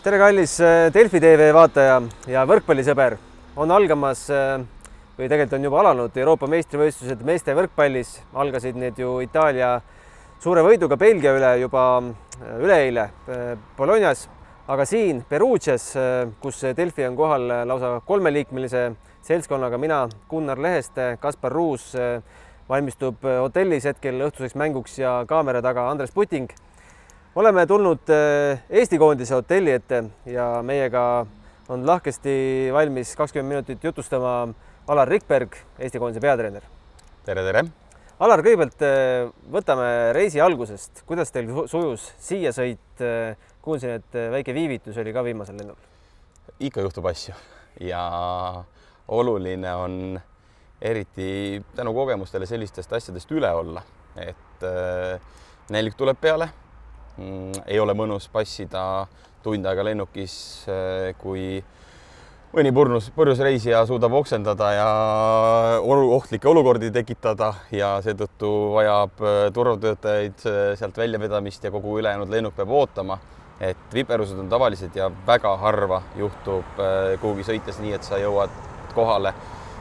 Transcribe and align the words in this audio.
tere, 0.00 0.16
kallis 0.16 0.54
äh, 0.64 0.86
Delfi 0.94 1.20
tv 1.20 1.50
vaataja 1.52 1.98
ja 2.30 2.44
võrkpallisõber. 2.48 3.18
on 3.60 3.70
algamas 3.70 4.22
äh, 4.32 4.62
või 5.18 5.28
tegelikult 5.28 5.58
on 5.58 5.64
juba 5.66 5.80
alanud 5.80 6.16
Euroopa 6.16 6.46
meistrivõistlused 6.48 7.20
meeste 7.24 7.52
võrkpallis. 7.54 8.14
algasid 8.32 8.76
need 8.76 8.98
ju 8.98 9.18
Itaalia 9.20 9.80
suure 10.40 10.62
võiduga 10.64 10.96
Belgia 10.96 11.34
üle 11.36 11.50
juba 11.60 11.82
äh, 12.00 12.54
üleeile 12.62 13.10
Bolognas, 13.76 14.28
aga 14.68 14.86
siin 14.86 15.20
Perugias, 15.28 15.92
kus 16.40 16.62
Delfi 16.76 17.04
on 17.04 17.16
kohal 17.16 17.46
lausa 17.66 18.00
kolmeliikmelise 18.06 18.94
seltskonnaga, 19.22 19.78
mina, 19.78 20.06
Gunnar 20.30 20.58
Leheste, 20.58 21.18
Kaspar 21.20 21.52
Ruus 21.52 21.92
valmistub 22.68 23.20
hotellis 23.26 23.84
hetkel 23.84 24.22
õhtuseks 24.30 24.56
mänguks 24.56 24.98
ja 24.98 25.24
kaamera 25.28 25.60
taga 25.60 25.90
Andres 25.90 26.14
Puting 26.14 26.48
oleme 27.34 27.66
tulnud 27.66 28.10
eh, 28.10 28.62
Eesti 28.70 28.98
koondise 28.98 29.34
hotelli 29.34 29.72
ette 29.72 30.02
ja 30.26 30.46
meiega 30.66 31.02
on 31.70 31.86
lahkesti 31.86 32.32
valmis 32.74 33.14
kakskümmend 33.16 33.54
minutit 33.54 33.84
jutustama 33.84 34.48
Alar 34.90 35.08
Rikberg, 35.08 35.54
Eesti 35.78 35.98
koondise 35.98 36.20
peatreener. 36.20 36.64
tere, 37.24 37.44
tere. 37.46 37.62
Alar, 38.20 38.42
kõigepealt 38.44 38.82
eh, 38.84 39.28
võtame 39.52 39.86
reisi 40.16 40.40
algusest, 40.42 41.04
kuidas 41.06 41.30
teil 41.32 41.52
sujus 41.70 42.08
siia 42.18 42.52
sõit? 42.56 43.04
Eh, 43.04 43.36
kuulsin, 43.62 44.00
et 44.00 44.18
väike 44.32 44.54
viivitus 44.56 44.96
oli 44.98 45.12
ka 45.12 45.22
viimasel 45.24 45.58
lennul. 45.60 45.76
ikka 46.60 46.80
juhtub 46.80 47.06
asju 47.06 47.34
ja 47.80 48.00
oluline 49.08 49.74
on 49.74 50.20
eriti 50.80 51.62
tänu 51.76 51.92
kogemustele 51.94 52.46
sellistest 52.46 52.92
asjadest 52.92 53.30
üle 53.30 53.52
olla, 53.52 53.82
et 54.16 54.64
nälg 55.70 55.94
tuleb 55.96 56.16
peale 56.20 56.48
ei 57.66 57.80
ole 57.80 57.94
mõnus 57.94 58.28
passida 58.32 59.06
tund 59.42 59.66
aega 59.66 59.84
lennukis, 59.84 60.34
äh, 60.68 61.10
kui 61.20 61.60
mõni 62.50 62.72
purnus, 62.74 63.08
purjus 63.14 63.40
reisija 63.44 63.82
suudab 63.88 64.14
oksendada 64.18 64.70
ja 64.74 64.88
ohtlikke 65.86 66.48
olukordi 66.50 66.90
tekitada 66.94 67.52
ja 67.72 67.94
seetõttu 68.04 68.50
vajab 68.76 69.22
äh, 69.22 69.42
turvatöötajaid 69.56 70.46
äh, 70.46 70.58
sealt 70.80 70.98
väljavedamist 70.98 71.64
ja 71.64 71.72
kogu 71.74 71.98
ülejäänud 72.02 72.32
lennuk 72.32 72.56
peab 72.56 72.70
ootama. 72.70 73.18
et 73.60 73.92
viperused 73.92 74.38
on 74.40 74.48
tavalised 74.48 74.94
ja 74.96 75.10
väga 75.26 75.50
harva 75.60 75.98
juhtub 76.16 76.78
kuhugi 77.20 77.44
sõites 77.44 77.76
nii, 77.76 77.92
et 77.92 78.06
sa 78.08 78.16
jõuad 78.16 78.48
kohale 78.94 79.34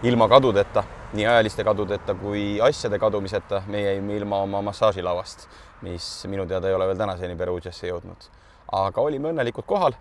ilma 0.03 0.27
kadudeta, 0.27 0.83
nii 1.13 1.25
ajaliste 1.25 1.63
kadudeta 1.63 2.13
kui 2.15 2.61
asjade 2.61 2.99
kadumiseta. 2.99 3.63
meie 3.67 3.93
jäime 3.93 4.15
ilma 4.17 4.41
oma 4.41 4.61
massaažilauast 4.61 5.47
mis 5.81 6.25
minu 6.27 6.45
teada 6.47 6.67
ei 6.67 6.73
ole 6.73 6.87
veel 6.87 6.97
tänaseni 6.97 7.35
Perugiasse 7.35 7.87
jõudnud. 7.87 8.29
aga 8.71 9.01
olime 9.01 9.31
õnnelikult 9.31 9.65
kohal, 9.65 9.95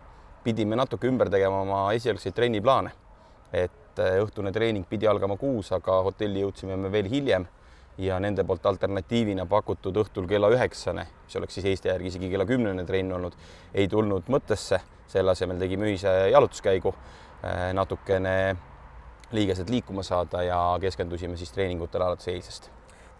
pidime 0.44 0.76
natuke 0.76 1.08
ümber 1.08 1.30
tegema 1.30 1.62
oma 1.62 1.92
esialgseid 1.94 2.34
trenniplaane. 2.34 2.90
et 3.52 3.98
eh, 3.98 4.18
õhtune 4.22 4.52
treening 4.52 4.86
pidi 4.88 5.06
algama 5.06 5.36
kuus, 5.36 5.72
aga 5.72 6.02
hotelli 6.02 6.40
jõudsime 6.40 6.76
me 6.76 6.90
veel 6.92 7.08
hiljem 7.08 7.46
ja 7.98 8.18
nende 8.18 8.44
poolt 8.44 8.66
alternatiivina 8.66 9.46
pakutud 9.46 9.96
õhtul 9.96 10.26
kella 10.28 10.50
üheksane, 10.50 11.06
mis 11.24 11.36
oleks 11.36 11.54
siis 11.54 11.66
Eesti 11.66 11.88
järgi 11.88 12.08
isegi 12.08 12.30
kella 12.30 12.44
kümnene 12.46 12.84
trenn 12.84 13.12
olnud, 13.12 13.34
ei 13.74 13.88
tulnud 13.88 14.28
mõttesse. 14.28 14.80
selle 15.08 15.30
asemel 15.30 15.58
tegime 15.58 15.86
ühise 15.86 16.30
jalutuskäigu, 16.30 16.94
eh, 17.42 17.72
natukene 17.72 18.56
liigesed 19.32 19.70
liikuma 19.70 20.02
saada 20.06 20.42
ja 20.46 20.58
keskendusime 20.80 21.36
siis 21.36 21.52
treeningutele 21.52 22.04
alates 22.04 22.28
eilsest 22.32 22.70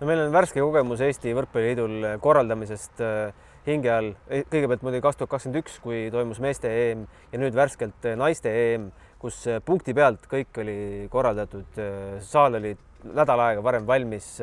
no 0.01 0.09
meil 0.09 0.23
on 0.25 0.33
värske 0.33 0.63
kogemus 0.63 1.03
Eesti 1.05 1.35
Võrkpalliliidul 1.37 2.15
korraldamisest 2.23 3.03
äh, 3.05 3.47
hinge 3.69 3.91
all, 3.93 4.13
e, 4.31 4.43
kõigepealt 4.49 4.85
muidugi 4.87 5.05
kaks 5.05 5.19
tuhat 5.21 5.33
kakskümmend 5.35 5.61
üks, 5.63 5.79
kui 5.83 6.07
toimus 6.15 6.41
meeste 6.43 6.71
EM 6.71 7.05
ja 7.33 7.41
nüüd 7.43 7.57
värskelt 7.57 8.09
naiste 8.19 8.53
EM, 8.53 8.89
kus 9.21 9.43
punkti 9.67 9.95
pealt 9.97 10.29
kõik 10.31 10.61
oli 10.63 10.79
korraldatud, 11.13 11.81
saal 12.25 12.59
oli 12.61 12.75
nädal 13.15 13.43
aega 13.43 13.65
varem 13.65 13.87
valmis. 13.87 14.37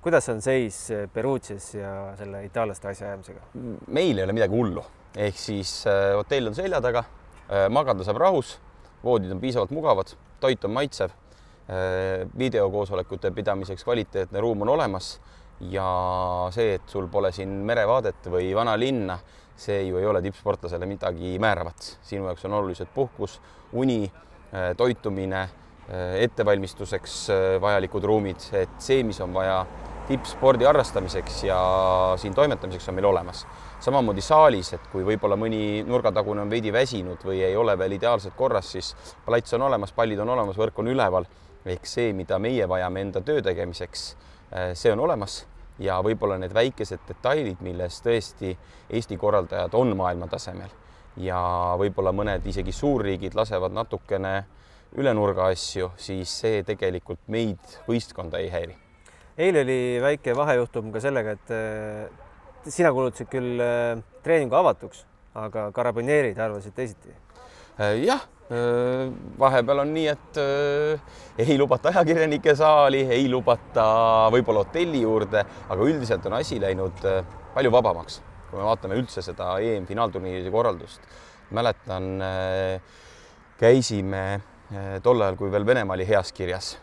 kuidas 0.00 0.28
on 0.28 0.40
seis 0.40 0.76
Perugias 1.12 1.74
ja 1.74 2.14
selle 2.16 2.44
itaallaste 2.46 2.88
asjaajamisega? 2.88 3.40
meil 3.88 4.18
ei 4.18 4.24
ole 4.24 4.32
midagi 4.32 4.54
hullu, 4.54 4.84
ehk 5.16 5.36
siis 5.36 5.84
hotell 6.16 6.48
on 6.48 6.54
selja 6.54 6.80
taga, 6.80 7.04
magada 7.68 8.06
saab 8.06 8.22
rahus, 8.22 8.58
voodid 9.04 9.32
on 9.34 9.40
piisavalt 9.42 9.74
mugavad, 9.74 10.14
toit 10.40 10.64
on 10.64 10.74
maitsev 10.76 11.14
Äh, 11.70 12.26
videokoosolekute 12.38 13.30
pidamiseks 13.30 13.84
kvaliteetne 13.84 14.40
ruum 14.40 14.62
on 14.62 14.68
olemas 14.68 15.20
ja 15.70 15.84
see, 16.50 16.72
et 16.74 16.88
sul 16.90 17.06
pole 17.06 17.30
siin 17.36 17.52
merevaadet 17.68 18.26
või 18.32 18.48
vanalinna, 18.56 19.20
see 19.54 19.84
ju 19.86 20.00
ei 20.00 20.08
ole 20.10 20.22
tippsportlasele 20.24 20.88
midagi 20.90 21.36
määravat. 21.38 21.92
sinu 22.02 22.26
jaoks 22.26 22.48
on 22.48 22.56
olulised 22.58 22.90
puhkus, 22.94 23.36
uni, 23.72 24.10
äh, 24.50 24.72
toitumine, 24.76 25.44
äh, 25.44 26.16
ettevalmistuseks 26.24 27.20
vajalikud 27.62 28.04
ruumid, 28.04 28.50
et 28.52 28.74
see, 28.82 29.04
mis 29.06 29.20
on 29.20 29.34
vaja 29.34 29.62
tippspordi 30.08 30.66
harrastamiseks 30.66 31.44
ja 31.44 31.60
siin 32.16 32.34
toimetamiseks 32.34 32.88
on 32.88 32.98
meil 32.98 33.12
olemas. 33.12 33.46
Samamoodi 33.80 34.22
saalis, 34.24 34.74
et 34.76 34.88
kui 34.92 35.04
võib-olla 35.06 35.36
mõni 35.40 35.80
nurgatagune 35.88 36.44
on 36.44 36.50
veidi 36.52 36.72
väsinud 36.72 37.22
või 37.24 37.40
ei 37.46 37.56
ole 37.56 37.76
veel 37.78 37.96
ideaalselt 37.96 38.36
korras, 38.36 38.72
siis 38.74 38.92
plats 39.26 39.56
on 39.56 39.64
olemas, 39.68 39.94
pallid 39.96 40.20
on 40.20 40.34
olemas, 40.36 40.58
võrk 40.60 40.82
on 40.82 40.90
üleval. 40.92 41.28
Ehk 41.64 41.86
see, 41.88 42.12
mida 42.16 42.38
meie 42.40 42.68
vajame 42.68 43.02
enda 43.04 43.20
töö 43.24 43.42
tegemiseks, 43.44 44.04
äh, 44.52 44.70
see 44.74 44.92
on 44.92 45.00
olemas. 45.04 45.44
Ja 45.80 45.98
võib-olla 46.04 46.36
need 46.40 46.52
väikesed 46.52 47.06
detailid, 47.08 47.60
milles 47.64 48.02
tõesti 48.04 48.52
Eesti 48.90 49.16
korraldajad 49.16 49.74
on 49.74 49.94
maailmatasemel. 49.96 50.72
Ja 51.20 51.40
võib-olla 51.80 52.12
mõned 52.12 52.44
isegi 52.46 52.72
suurriigid 52.72 53.34
lasevad 53.36 53.72
natukene 53.72 54.34
üle 55.00 55.12
nurga 55.14 55.48
asju, 55.52 55.92
siis 55.96 56.32
see 56.42 56.64
tegelikult 56.66 57.22
meid, 57.28 57.60
võistkonda 57.88 58.40
ei 58.42 58.50
häiri. 58.52 58.76
eile 59.40 59.62
oli 59.64 59.78
väike 60.02 60.34
vahejuhtum 60.36 60.90
ka 60.92 61.00
sellega, 61.00 61.32
et 61.32 61.52
sina 62.68 62.92
kuulutasid 62.92 63.30
küll 63.32 63.62
äh, 63.64 64.02
treeningu 64.24 64.58
avatuks, 64.58 65.04
aga 65.38 65.70
karabineerid 65.76 66.38
arvasid 66.38 66.76
teisiti. 66.76 67.14
jah 68.04 68.26
vahepeal 69.38 69.78
on 69.84 69.92
nii, 69.94 70.08
et 70.10 70.38
ei 71.38 71.54
lubata 71.56 71.92
ajakirjanike 71.92 72.50
saali, 72.58 73.04
ei 73.14 73.28
lubata 73.30 73.84
võib-olla 74.34 74.64
hotelli 74.64 75.04
juurde, 75.04 75.44
aga 75.70 75.86
üldiselt 75.86 76.26
on 76.26 76.34
asi 76.40 76.58
läinud 76.60 76.98
palju 77.54 77.70
vabamaks, 77.70 78.18
kui 78.50 78.58
me 78.58 78.66
vaatame 78.66 78.98
üldse 78.98 79.22
seda 79.22 79.52
EM-finaalturniiride 79.62 80.50
korraldust. 80.50 81.06
mäletan, 81.54 82.10
käisime 83.62 84.24
tol 85.02 85.18
ajal, 85.18 85.34
kui 85.34 85.50
veel 85.50 85.64
Venemaa 85.66 85.96
oli 85.96 86.04
heas 86.06 86.30
kirjas, 86.32 86.76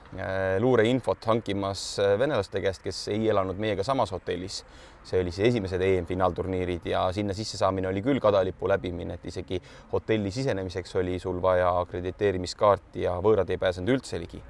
luureinfot 0.60 1.24
hankimas 1.30 1.84
venelaste 2.20 2.60
käest, 2.60 2.82
kes 2.84 3.06
ei 3.14 3.30
elanud 3.32 3.60
meiega 3.64 3.86
samas 3.88 4.12
hotellis 4.12 4.64
see 5.08 5.22
oli 5.22 5.32
siis 5.32 5.48
esimesed 5.54 5.82
EM-finaalturniirid 5.82 6.88
ja 6.92 7.06
sinna 7.16 7.36
sissesaamine 7.36 7.88
oli 7.88 8.02
küll 8.04 8.20
kadalipu 8.24 8.68
läbimine, 8.68 9.16
et 9.16 9.28
isegi 9.32 9.60
hotelli 9.94 10.32
sisenemiseks 10.36 10.96
oli 11.00 11.20
sul 11.20 11.40
vaja 11.42 11.72
akrediteerimiskaarti 11.84 13.06
ja 13.06 13.16
võõrad 13.24 13.52
ei 13.54 13.62
pääsenud 13.62 13.96
üldse 13.96 14.20
ligi. 14.20 14.42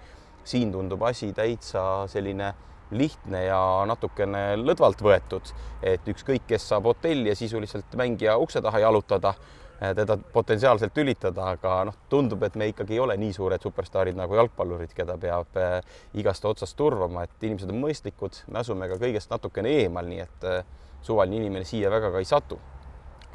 siin 0.47 0.71
tundub 0.71 1.01
asi 1.03 1.33
täitsa 1.35 2.07
selline 2.07 2.53
lihtne 2.91 3.43
ja 3.43 3.59
natukene 3.85 4.55
lõdvalt 4.55 5.01
võetud, 5.03 5.49
et 5.83 6.07
ükskõik, 6.07 6.45
kes 6.47 6.69
saab 6.69 6.85
hotelli 6.87 7.29
ja 7.29 7.35
sisuliselt 7.35 7.95
mängija 7.99 8.37
ukse 8.37 8.61
taha 8.61 8.79
jalutada 8.79 9.33
Eh, 9.33 9.66
teda 9.79 10.17
potentsiaalselt 10.33 10.93
tülitada, 10.93 11.51
aga 11.53 11.73
noh, 11.89 11.97
tundub, 12.09 12.43
et 12.47 12.55
me 12.57 12.69
ikkagi 12.71 12.97
ei 12.97 13.01
ole 13.03 13.17
nii 13.21 13.33
suured 13.35 13.61
superstaarid 13.61 14.17
nagu 14.17 14.37
jalgpallurid, 14.39 14.93
keda 14.97 15.17
peab 15.21 15.59
eh, 15.61 15.75
igast 16.17 16.45
otsast 16.49 16.77
turvama, 16.77 17.27
et 17.27 17.45
inimesed 17.45 17.69
on 17.73 17.83
mõistlikud, 17.83 18.41
me 18.51 18.63
asume 18.63 18.89
ka 18.89 18.97
kõigest 19.01 19.29
natukene 19.33 19.75
eemal, 19.83 20.09
nii 20.09 20.23
et 20.25 20.49
eh, 20.49 20.73
suvaline 21.05 21.43
inimene 21.43 21.67
siia 21.67 21.93
väga 21.93 22.11
ka 22.13 22.23
ei 22.23 22.29
satu. 22.29 22.59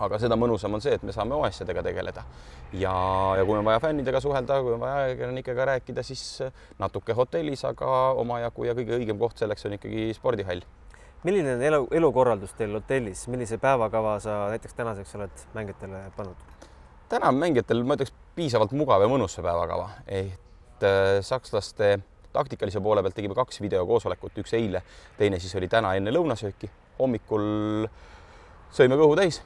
aga 0.02 0.18
seda 0.18 0.34
mõnusam 0.40 0.72
on 0.74 0.80
see, 0.80 0.94
et 0.96 1.02
me 1.06 1.12
saame 1.12 1.34
oma 1.36 1.46
asjadega 1.46 1.82
tegeleda 1.84 2.22
ja, 2.72 2.92
ja 3.36 3.44
kui 3.44 3.58
on 3.58 3.64
vaja 3.64 3.78
fännidega 3.78 4.20
suhelda, 4.24 4.56
kui 4.64 4.72
on 4.72 4.80
vaja 4.80 5.04
ajakirjanikega 5.04 5.66
rääkida, 5.68 6.02
siis 6.02 6.42
natuke 6.80 7.12
hotellis, 7.12 7.62
aga 7.68 7.90
omajagu 8.18 8.64
ja 8.66 8.74
kõige 8.74 8.96
õigem 8.98 9.20
koht 9.20 9.38
selleks 9.38 9.68
on 9.68 9.76
ikkagi 9.76 10.08
spordihall 10.16 10.64
milline 11.22 11.56
on 11.56 11.62
elu, 11.62 11.86
elukorraldus 11.98 12.54
teil 12.58 12.74
hotellis, 12.74 13.26
millise 13.32 13.58
päevakava 13.62 14.18
sa 14.20 14.38
näiteks 14.52 14.74
tänaseks 14.78 15.14
oled 15.18 15.44
mängijatele 15.54 16.04
pannud? 16.16 16.48
täna 17.12 17.28
on 17.28 17.36
mängijatel, 17.36 17.82
ma 17.84 17.98
ütleks, 17.98 18.14
piisavalt 18.36 18.72
mugav 18.72 19.02
ja 19.04 19.10
mõnus 19.10 19.36
see 19.36 19.44
päevakava, 19.44 19.90
et 20.08 20.86
äh, 20.88 21.18
sakslaste 21.20 21.98
taktikalise 22.32 22.80
poole 22.80 23.02
pealt 23.04 23.16
tegime 23.18 23.36
kaks 23.36 23.60
videokoosolekut, 23.60 24.38
üks 24.42 24.54
eile, 24.56 24.82
teine 25.18 25.40
siis 25.40 25.52
oli 25.60 25.68
täna 25.68 25.94
enne 25.98 26.14
lõunasööki. 26.14 26.70
hommikul 26.98 27.44
sõime 28.72 28.96
kõhu 29.00 29.16
täis, 29.18 29.42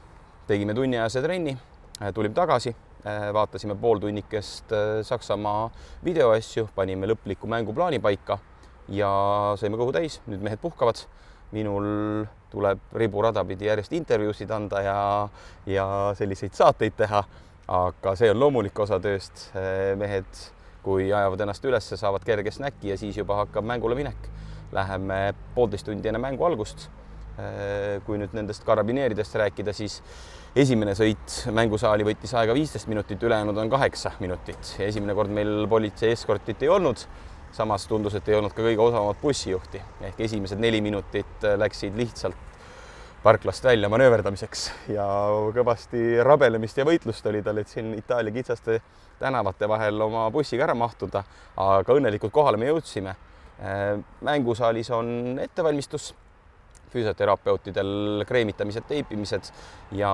tegime 0.47 0.75
tunniajase 0.77 1.21
trenni, 1.23 1.57
äh, 2.01 2.13
tulime 2.13 2.35
tagasi, 2.35 2.75
äh, 3.03 3.27
vaatasime 3.33 3.75
pooltunnikest 3.75 4.71
äh, 4.71 4.87
Saksamaa 5.03 5.69
videoasju, 6.03 6.69
panime 6.75 7.07
lõpliku 7.11 7.47
mänguplaani 7.47 7.99
paika 7.99 8.39
ja 8.87 9.11
sõime 9.59 9.79
kõhu 9.79 9.95
täis, 9.95 10.21
nüüd 10.27 10.43
mehed 10.43 10.63
puhkavad 10.63 11.03
minul 11.51 12.25
tuleb 12.51 12.79
riburada 12.95 13.43
pidi 13.47 13.67
järjest 13.67 13.93
intervjuusid 13.97 14.51
anda 14.51 14.81
ja, 14.83 14.99
ja 15.67 15.87
selliseid 16.17 16.55
saateid 16.57 16.97
teha. 16.97 17.23
aga 17.67 18.13
see 18.15 18.29
on 18.31 18.39
loomulik 18.39 18.79
osa 18.79 18.99
tööst. 19.03 19.49
mehed, 19.99 20.43
kui 20.83 21.09
ajavad 21.11 21.41
ennast 21.43 21.65
üles, 21.67 21.89
saavad 21.99 22.23
kerge 22.23 22.51
snäki 22.51 22.93
ja 22.93 22.97
siis 22.97 23.17
juba 23.17 23.41
hakkab 23.43 23.65
mängule 23.67 23.95
minek. 23.95 24.29
Läheme 24.71 25.33
poolteist 25.55 25.85
tundi 25.85 26.07
enne 26.07 26.19
mängu 26.19 26.45
algust. 26.45 26.89
kui 28.05 28.17
nüüd 28.17 28.33
nendest 28.33 28.63
karabineeridest 28.65 29.35
rääkida, 29.37 29.73
siis 29.73 30.01
esimene 30.55 30.95
sõit 30.97 31.35
mängusaali 31.53 32.05
võttis 32.07 32.33
aega 32.33 32.55
viisteist 32.55 32.87
minutit, 32.89 33.23
ülejäänud 33.23 33.57
on 33.57 33.69
kaheksa 33.69 34.11
minutit. 34.19 34.75
esimene 34.79 35.13
kord 35.13 35.29
meil 35.29 35.67
politsei 35.69 36.11
eskortit 36.11 36.63
ei 36.63 36.69
olnud 36.69 37.03
samas 37.57 37.87
tundus, 37.89 38.15
et 38.15 38.27
ei 38.29 38.37
olnud 38.37 38.53
ka 38.53 38.61
kõige 38.61 38.83
osavamat 38.83 39.21
bussijuhti. 39.21 39.81
Ehk 40.09 40.19
esimesed 40.27 40.61
neli 40.61 40.81
minutit 40.85 41.47
läksid 41.57 41.97
lihtsalt 41.97 42.45
parklast 43.23 43.65
välja 43.65 43.89
manööverdamiseks 43.89 44.67
ja 44.93 45.05
kõvasti 45.55 46.21
rabelemist 46.23 46.77
ja 46.77 46.85
võitlust 46.87 47.25
oli 47.27 47.41
tal, 47.43 47.57
et 47.57 47.71
siin 47.71 47.95
Itaalia 47.97 48.35
kitsaste 48.35 48.77
tänavate 49.19 49.67
vahel 49.69 50.01
oma 50.05 50.27
bussiga 50.31 50.67
ära 50.67 50.75
mahtuda, 50.77 51.23
aga 51.57 51.97
õnnelikult 51.97 52.31
kohale 52.31 52.61
me 52.61 52.69
jõudsime. 52.69 53.15
mängusaalis 54.21 54.91
on 54.93 55.39
ettevalmistus 55.41 56.11
füsioterapeutidel 56.97 58.25
kreemitamised, 58.27 58.87
teipimised 58.89 59.51
ja 59.97 60.11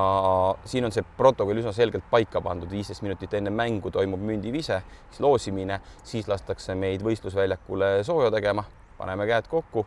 siin 0.65 0.85
on 0.87 0.93
see 0.95 1.05
protokoll 1.17 1.61
üsna 1.61 1.73
selgelt 1.75 2.05
paika 2.11 2.41
pandud, 2.43 2.71
viisteist 2.71 3.05
minutit 3.05 3.33
enne 3.39 3.53
mängu 3.53 3.91
toimub 3.93 4.21
mündivise, 4.23 4.81
siis 5.09 5.23
loosimine, 5.23 5.79
siis 6.03 6.27
lastakse 6.27 6.75
meid 6.75 7.03
võistlusväljakule 7.05 7.95
sooja 8.07 8.31
tegema, 8.33 8.65
paneme 8.97 9.27
käed 9.29 9.49
kokku. 9.51 9.85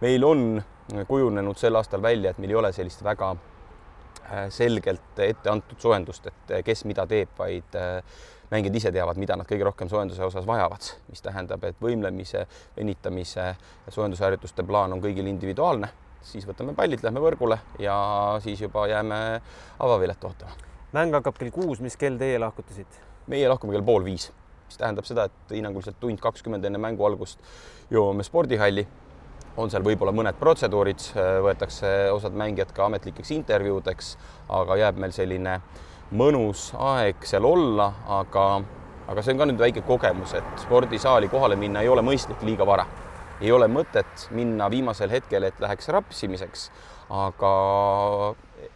meil 0.00 0.24
on 0.24 0.62
kujunenud 1.08 1.56
sel 1.56 1.76
aastal 1.76 2.02
välja, 2.02 2.30
et 2.30 2.38
meil 2.38 2.52
ei 2.52 2.58
ole 2.60 2.72
sellist 2.72 3.02
väga 3.04 3.30
äh, 3.32 4.46
selgelt 4.52 5.18
ette 5.18 5.50
antud 5.50 5.80
soojendust, 5.80 6.26
et 6.26 6.56
äh, 6.58 6.64
kes 6.64 6.84
mida 6.84 7.06
teeb, 7.06 7.32
vaid 7.38 7.78
äh, 7.80 8.02
mängijad 8.50 8.76
ise 8.76 8.92
teavad, 8.94 9.18
mida 9.18 9.36
nad 9.36 9.48
kõige 9.48 9.66
rohkem 9.66 9.90
soojenduse 9.90 10.24
osas 10.24 10.46
vajavad, 10.46 10.90
mis 11.10 11.22
tähendab, 11.24 11.64
et 11.64 11.80
võimlemise, 11.82 12.46
venitamise, 12.76 13.54
soojendusharjutuste 13.88 14.66
plaan 14.66 14.94
on 14.94 15.02
kõigil 15.02 15.26
individuaalne 15.32 15.90
siis 16.24 16.46
võtame 16.46 16.74
pallid, 16.76 17.02
lähme 17.04 17.20
võrgule 17.22 17.58
ja 17.82 17.96
siis 18.44 18.60
juba 18.60 18.86
jääme 18.90 19.40
avavilet 19.78 20.24
ootama. 20.24 20.52
mäng 20.92 21.14
hakkab 21.14 21.38
kell 21.38 21.50
kuus, 21.50 21.80
mis 21.80 21.96
kell 21.96 22.18
teie 22.18 22.38
lahkute 22.38 22.74
siit? 22.74 23.00
meie 23.26 23.48
lahkume 23.48 23.74
kell 23.74 23.84
pool 23.86 24.04
viis, 24.04 24.30
mis 24.66 24.78
tähendab 24.78 25.06
seda, 25.06 25.26
et 25.26 25.56
hinnanguliselt 25.56 25.98
tund 26.00 26.20
kakskümmend 26.22 26.64
enne 26.64 26.78
mängu 26.78 27.06
algust 27.06 27.38
jõuame 27.90 28.22
spordihalli. 28.22 28.86
on 29.56 29.70
seal 29.70 29.82
võib-olla 29.82 30.12
mõned 30.12 30.36
protseduurid, 30.36 31.00
võetakse 31.42 32.10
osad 32.12 32.34
mängijad 32.36 32.74
ka 32.76 32.84
ametlikeks 32.84 33.30
intervjuudeks, 33.30 34.16
aga 34.52 34.76
jääb 34.76 34.98
meil 35.00 35.12
selline 35.16 35.60
mõnus 36.12 36.74
aeg 36.76 37.24
seal 37.24 37.44
olla, 37.44 37.92
aga, 38.20 38.60
aga 39.08 39.22
see 39.22 39.32
on 39.32 39.40
ka 39.40 39.46
nüüd 39.48 39.64
väike 39.64 39.82
kogemus, 39.88 40.34
et 40.36 40.60
spordisaali 40.66 41.28
kohale 41.32 41.56
minna 41.56 41.80
ei 41.80 41.88
ole 41.88 42.04
mõistlik 42.04 42.44
liiga 42.44 42.66
vara 42.68 42.84
ei 43.40 43.52
ole 43.52 43.68
mõtet 43.68 44.28
minna 44.34 44.70
viimasel 44.72 45.10
hetkel, 45.12 45.48
et 45.48 45.60
läheks 45.60 45.88
rapsimiseks, 45.92 46.70
aga 47.12 47.52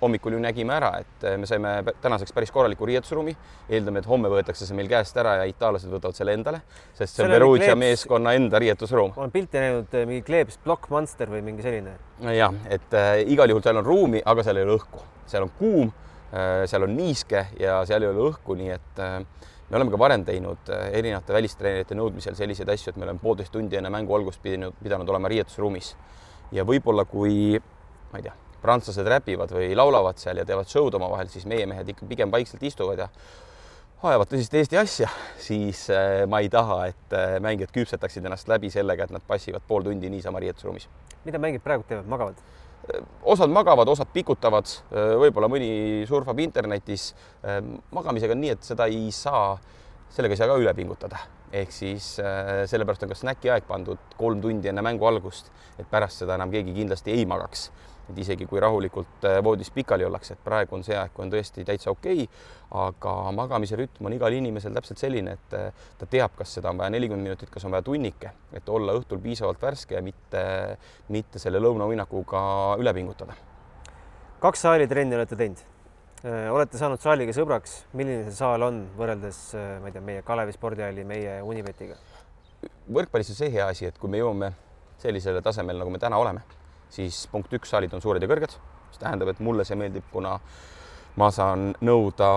hommikul 0.00 0.32
ju 0.32 0.40
nägime 0.40 0.74
ära, 0.76 0.90
et 1.00 1.24
me 1.40 1.48
saime 1.48 1.72
tänaseks 2.02 2.32
päris 2.32 2.50
korraliku 2.52 2.86
riietusruumi. 2.86 3.36
eeldame, 3.68 3.98
et 3.98 4.08
homme 4.08 4.28
võetakse 4.32 4.66
see 4.66 4.76
meil 4.76 4.88
käest 4.88 5.16
ära 5.20 5.36
ja 5.40 5.48
itaallased 5.50 5.90
võtavad 5.92 6.16
selle 6.16 6.34
endale, 6.36 6.62
sest 6.96 7.16
see 7.16 7.26
on 7.26 7.34
Perugia 7.34 7.76
meeskonna 7.76 8.34
enda 8.38 8.58
riietusruum. 8.58 9.12
olen 9.16 9.30
pilti 9.30 9.58
näinud, 9.58 9.94
eh, 9.94 10.06
mingi 10.06 10.22
kleeps 10.26 10.58
Block 10.64 10.90
Monster 10.90 11.30
või 11.30 11.42
mingi 11.42 11.62
selline. 11.62 11.96
jah, 12.36 12.54
et 12.68 12.94
äh, 12.94 13.24
igal 13.26 13.48
juhul 13.48 13.62
seal 13.62 13.80
on 13.80 13.86
ruumi, 13.86 14.22
aga 14.24 14.42
seal 14.46 14.60
ei 14.60 14.68
ole 14.68 14.78
õhku, 14.78 15.04
seal 15.26 15.48
on 15.48 15.52
kuum 15.58 15.92
äh,, 16.32 16.66
seal 16.66 16.86
on 16.88 16.96
niiske 16.96 17.46
ja 17.60 17.80
seal 17.86 18.02
ei 18.02 18.12
ole 18.12 18.30
õhku, 18.30 18.56
nii 18.56 18.76
et 18.76 19.04
äh, 19.04 19.20
me 19.70 19.76
oleme 19.76 19.90
ka 19.90 19.98
varem 19.98 20.24
teinud 20.26 20.70
äh, 20.74 20.88
erinevate 20.98 21.34
välistreenerite 21.34 21.96
nõudmisel 21.98 22.36
selliseid 22.38 22.70
asju, 22.74 22.92
et 22.92 22.98
me 22.98 23.06
oleme 23.06 23.22
poolteist 23.22 23.52
tundi 23.54 23.78
enne 23.78 23.90
mängu 23.92 24.14
algust 24.16 24.42
pidanud, 24.42 24.74
pidanud 24.82 25.08
olema 25.08 25.30
riietusruumis. 25.30 25.94
ja 26.52 26.64
võib-olla 26.66 27.04
kui, 27.06 27.60
ma 28.10 28.18
ei 28.18 28.26
tea, 28.26 28.34
prantslased 28.60 29.06
räpivad 29.06 29.52
või 29.54 29.70
laulavad 29.76 30.18
seal 30.18 30.42
ja 30.42 30.44
teevad 30.44 30.68
show'd 30.68 30.96
omavahel, 30.98 31.30
siis 31.30 31.46
meie 31.46 31.66
mehed 31.70 31.94
ikka 31.94 32.08
pigem 32.10 32.32
vaikselt 32.32 32.62
istuvad 32.66 33.04
ja 33.04 33.08
ajavad 34.02 34.30
tõsist 34.32 34.54
Eesti 34.56 34.80
asja, 34.80 35.10
siis 35.38 35.84
äh, 35.94 36.24
ma 36.30 36.40
ei 36.42 36.50
taha, 36.52 36.82
et 36.90 37.14
äh, 37.16 37.36
mängijad 37.44 37.70
küpsetaksid 37.74 38.26
ennast 38.26 38.50
läbi 38.50 38.72
sellega, 38.72 39.06
et 39.06 39.14
nad 39.14 39.24
passivad 39.26 39.62
pool 39.68 39.86
tundi 39.86 40.10
niisama 40.10 40.42
riietusruumis. 40.42 40.88
mida 41.24 41.38
mängijad 41.38 41.62
praegu 41.62 41.86
teevad, 41.86 42.10
magavad? 42.10 42.42
Osad 43.22 43.52
magavad, 43.52 43.88
osad 43.88 44.08
pikutavad, 44.14 44.70
võib-olla 45.20 45.50
mõni 45.52 46.06
surfab 46.08 46.40
internetis. 46.40 47.10
magamisega 47.92 48.34
on 48.34 48.40
nii, 48.40 48.54
et 48.56 48.64
seda 48.66 48.86
ei 48.90 49.10
saa, 49.14 49.58
sellega 50.10 50.34
ei 50.34 50.40
saa 50.40 50.48
ka 50.50 50.58
üle 50.58 50.74
pingutada, 50.74 51.20
ehk 51.52 51.72
siis 51.74 52.16
sellepärast 52.72 53.04
on 53.04 53.12
ka 53.12 53.18
snäki 53.18 53.52
aeg 53.52 53.68
pandud 53.68 54.16
kolm 54.16 54.40
tundi 54.40 54.72
enne 54.72 54.82
mängu 54.82 55.06
algust, 55.06 55.52
et 55.78 55.86
pärast 55.90 56.24
seda 56.24 56.34
enam 56.40 56.50
keegi 56.50 56.74
kindlasti 56.74 57.14
ei 57.14 57.26
magaks 57.28 57.68
et 58.10 58.18
isegi 58.24 58.46
kui 58.48 58.60
rahulikult 58.62 59.26
äh, 59.28 59.38
voodis 59.44 59.70
pikali 59.74 60.04
ollakse, 60.06 60.34
et 60.34 60.44
praegu 60.44 60.76
on 60.76 60.84
see 60.86 60.96
aeg, 60.98 61.12
kui 61.14 61.24
on 61.24 61.32
tõesti 61.32 61.64
täitsa 61.66 61.92
okei 61.92 62.24
okay,, 62.24 62.44
aga 62.80 63.14
magamise 63.34 63.78
rütm 63.78 64.06
on 64.08 64.14
igal 64.14 64.34
inimesel 64.36 64.74
täpselt 64.76 65.02
selline, 65.02 65.36
et 65.38 65.56
äh, 65.58 65.88
ta 65.98 66.08
teab, 66.10 66.36
kas 66.38 66.56
seda 66.58 66.72
on 66.72 66.80
vaja 66.80 66.94
nelikümmend 66.94 67.30
minutit, 67.30 67.50
kas 67.52 67.66
on 67.66 67.74
vaja 67.74 67.86
tunnike, 67.86 68.32
et 68.56 68.68
olla 68.68 68.94
õhtul 68.98 69.22
piisavalt 69.22 69.62
värske 69.62 69.98
ja 69.98 70.04
mitte, 70.04 70.44
mitte 71.14 71.42
selle 71.42 71.62
lõunauinakuga 71.62 72.44
üle 72.82 72.94
pingutada. 72.96 73.36
kaks 74.40 74.66
saalitrenni 74.66 75.18
olete 75.18 75.36
teinud 75.36 75.64
äh, 76.24 76.48
olete 76.52 76.78
saanud 76.80 77.02
saaliga 77.02 77.34
sõbraks, 77.36 77.84
milline 77.92 78.24
see 78.28 78.38
saal 78.38 78.66
on 78.66 78.86
võrreldes, 78.98 79.42
ma 79.80 79.90
ei 79.90 79.96
tea, 79.96 80.04
meie 80.04 80.24
Kalevi 80.26 80.56
spordihalli, 80.56 81.04
meie 81.04 81.40
Unibetiga? 81.42 81.98
võrkpallis 82.90 83.30
on 83.32 83.38
see 83.38 83.52
hea 83.54 83.70
asi, 83.72 83.86
et 83.88 83.98
kui 83.98 84.10
me 84.10 84.18
jõuame 84.20 84.50
sellisele 85.00 85.40
tasemele, 85.40 85.80
nagu 85.80 85.92
me 85.92 86.00
täna 86.02 86.18
oleme 86.20 86.42
siis 86.90 87.24
punkt 87.32 87.52
üks, 87.54 87.70
saalid 87.70 87.94
on 87.94 88.02
suured 88.02 88.22
ja 88.22 88.28
kõrged, 88.30 88.56
mis 88.90 89.00
tähendab, 89.00 89.30
et 89.32 89.42
mulle 89.44 89.66
see 89.66 89.78
meeldib, 89.78 90.06
kuna 90.12 90.36
ma 91.20 91.30
saan 91.34 91.70
nõuda 91.84 92.30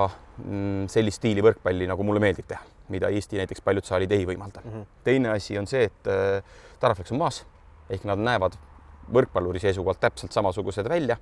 mm, 0.43 0.85
sellist 0.91 1.21
stiili 1.21 1.43
võrkpalli, 1.45 1.87
nagu 1.89 2.05
mulle 2.05 2.21
meeldib 2.23 2.47
teha, 2.49 2.63
mida 2.93 3.09
Eesti 3.13 3.41
näiteks 3.41 3.63
paljud 3.65 3.87
saalid 3.87 4.11
ei 4.11 4.25
võimalda 4.27 4.63
mm. 4.63 4.71
-hmm. 4.71 4.99
teine 5.03 5.33
asi 5.33 5.57
on 5.57 5.67
see, 5.67 5.83
et 5.89 6.09
äh, 6.09 6.43
tarafleks 6.79 7.11
on 7.11 7.21
maas 7.21 7.43
ehk 7.89 8.05
nad 8.09 8.19
näevad 8.19 8.57
võrkpalluri 9.13 9.59
seisukohalt 9.59 9.99
täpselt 9.99 10.31
samasugused 10.31 10.89
välja. 10.89 11.17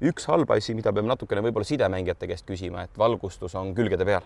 üks 0.00 0.28
halb 0.30 0.50
asi, 0.50 0.74
mida 0.74 0.92
peame 0.92 1.08
natukene 1.08 1.42
võib-olla 1.42 1.66
sidemängijate 1.66 2.26
käest 2.26 2.46
küsima, 2.46 2.82
et 2.82 2.98
valgustus 2.98 3.54
on 3.54 3.74
külgede 3.74 4.04
peal 4.04 4.22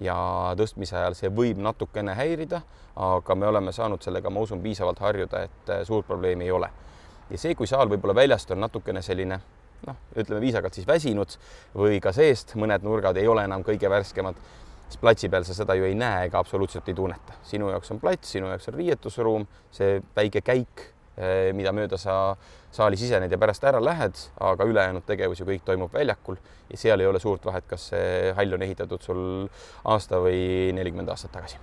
ja 0.00 0.16
tõstmise 0.58 0.96
ajal 0.98 1.14
see 1.14 1.28
võib 1.30 1.60
natukene 1.62 2.14
häirida, 2.14 2.62
aga 2.96 3.34
me 3.34 3.46
oleme 3.46 3.72
saanud 3.72 4.02
sellega, 4.02 4.30
ma 4.30 4.40
usun, 4.40 4.62
piisavalt 4.62 4.98
harjuda, 4.98 5.42
et 5.42 5.70
äh, 5.70 5.84
suurt 5.86 6.06
probleemi 6.06 6.44
ei 6.44 6.50
ole 6.50 6.70
ja 7.30 7.38
see, 7.38 7.54
kui 7.54 7.66
saal 7.66 7.90
võib-olla 7.90 8.14
väljast 8.14 8.50
on 8.54 8.60
natukene 8.60 9.02
selline 9.02 9.40
noh, 9.86 9.98
ütleme 10.16 10.40
viisakalt 10.42 10.76
siis 10.76 10.86
väsinud 10.88 11.36
või 11.76 12.00
ka 12.02 12.12
seest 12.14 12.54
mõned 12.60 12.84
nurgad 12.86 13.18
ei 13.20 13.28
ole 13.28 13.44
enam 13.48 13.64
kõige 13.66 13.90
värskemad, 13.90 14.38
siis 14.86 15.00
platsi 15.02 15.30
peal 15.32 15.46
sa 15.48 15.56
seda 15.56 15.76
ju 15.78 15.86
ei 15.88 15.96
näe 15.98 16.28
ega 16.28 16.40
absoluutselt 16.42 16.88
ei 16.88 16.96
tunneta. 16.98 17.38
sinu 17.46 17.70
jaoks 17.72 17.90
on 17.94 18.00
plats, 18.00 18.34
sinu 18.36 18.50
jaoks 18.52 18.68
on 18.70 18.78
riietusruum, 18.78 19.46
see 19.72 20.00
väike 20.16 20.44
käik, 20.44 20.86
eh, 21.16 21.50
mida 21.56 21.72
mööda 21.72 21.98
sa 21.98 22.36
saali 22.72 22.96
sisened 22.96 23.32
ja 23.32 23.38
pärast 23.38 23.64
ära 23.64 23.82
lähed, 23.84 24.16
aga 24.40 24.64
ülejäänud 24.64 25.06
tegevus 25.06 25.40
ju 25.40 25.46
kõik 25.46 25.64
toimub 25.64 25.92
väljakul 25.92 26.38
ja 26.70 26.78
seal 26.78 27.00
ei 27.00 27.06
ole 27.06 27.20
suurt 27.20 27.44
vahet, 27.44 27.66
kas 27.68 27.90
see 27.92 28.32
hall 28.36 28.54
on 28.54 28.62
ehitatud 28.62 29.02
sul 29.02 29.22
aasta 29.84 30.22
või 30.22 30.72
nelikümmend 30.72 31.08
aastat 31.12 31.32
tagasi 31.32 31.60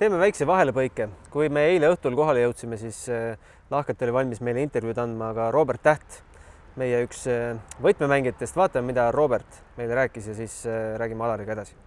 teeme 0.00 0.16
väikse 0.16 0.46
vahelepõike. 0.48 1.08
kui 1.30 1.48
me 1.52 1.66
eile 1.74 1.90
õhtul 1.92 2.14
kohale 2.16 2.40
jõudsime, 2.40 2.78
siis 2.80 3.02
eh, 3.12 3.36
lahkelt 3.70 4.02
oli 4.02 4.14
valmis 4.14 4.40
meile 4.42 4.64
intervjuud 4.66 4.98
andma 4.98 5.30
ka 5.36 5.50
Robert 5.54 5.82
Täht, 5.84 6.18
meie 6.80 7.04
üks 7.06 7.22
eh, 7.30 7.54
võtmemängijatest. 7.82 8.58
vaatame, 8.58 8.90
mida 8.90 9.10
Robert 9.14 9.62
meile 9.78 9.98
rääkis 9.98 10.26
ja 10.30 10.34
siis 10.34 10.64
eh, 10.66 10.96
räägime 10.98 11.24
Alariga 11.26 11.54
edasi. 11.54 11.78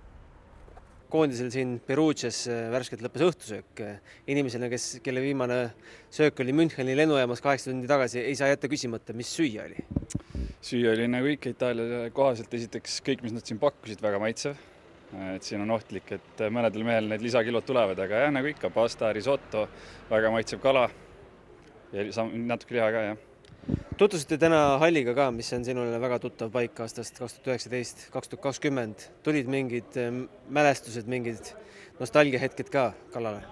koondisel 1.13 1.51
siin 1.53 1.75
Perugias 1.85 2.47
värskelt 2.73 3.03
lõppes 3.05 3.25
õhtusöök. 3.27 3.83
inimesele, 4.27 4.69
kes, 4.69 4.99
kelle 5.03 5.21
viimane 5.21 5.59
söök 6.09 6.39
oli 6.39 6.53
Müncheni 6.53 6.95
lennujaamas 6.97 7.41
kaheksa 7.41 7.71
tundi 7.71 7.87
tagasi, 7.87 8.19
ei 8.19 8.35
saa 8.35 8.47
jätta 8.47 8.71
küsimata, 8.71 9.13
mis 9.13 9.35
süüa 9.35 9.67
oli? 9.67 9.83
süüa 10.63 10.95
oli 10.95 11.07
nagu 11.11 11.27
ikka 11.35 11.51
Itaalia 11.51 12.09
kohaselt, 12.15 12.53
esiteks 12.53 13.01
kõik, 13.03 13.27
mis 13.27 13.35
nad 13.35 13.45
siin 13.45 13.59
pakkusid, 13.59 14.01
väga 14.01 14.23
maitsev 14.23 14.55
et 15.35 15.45
siin 15.45 15.61
on 15.61 15.69
ohtlik, 15.69 16.07
et 16.15 16.39
mõnedel 16.49 16.81
mehel 16.87 17.05
need 17.11 17.21
lisakilod 17.21 17.67
tulevad, 17.67 17.99
aga 18.01 18.23
jah, 18.23 18.31
nagu 18.33 18.47
ikka, 18.49 18.71
pasta, 18.73 19.11
risotto, 19.13 19.67
väga 20.09 20.31
maitsev 20.33 20.63
kala 20.63 20.87
ja 21.93 22.25
natuke 22.33 22.77
liha 22.77 22.89
ka, 22.93 23.03
jah. 23.11 23.77
tutvusite 23.97 24.39
täna 24.41 24.79
halliga 24.81 25.13
ka, 25.17 25.29
mis 25.35 25.51
on 25.55 25.65
sinule 25.67 25.99
väga 26.01 26.19
tuttav 26.23 26.51
paik 26.53 26.79
aastast 26.85 27.19
kaks 27.19 27.37
tuhat 27.37 27.53
üheksateist, 27.53 28.07
kaks 28.13 28.31
tuhat 28.31 28.43
kakskümmend. 28.49 29.07
tulid 29.23 29.51
mingid 29.51 29.99
mälestused, 30.49 31.07
mingid 31.07 31.53
nostalgiahetked 32.01 32.73
ka 32.73 32.91
kallale? 33.13 33.43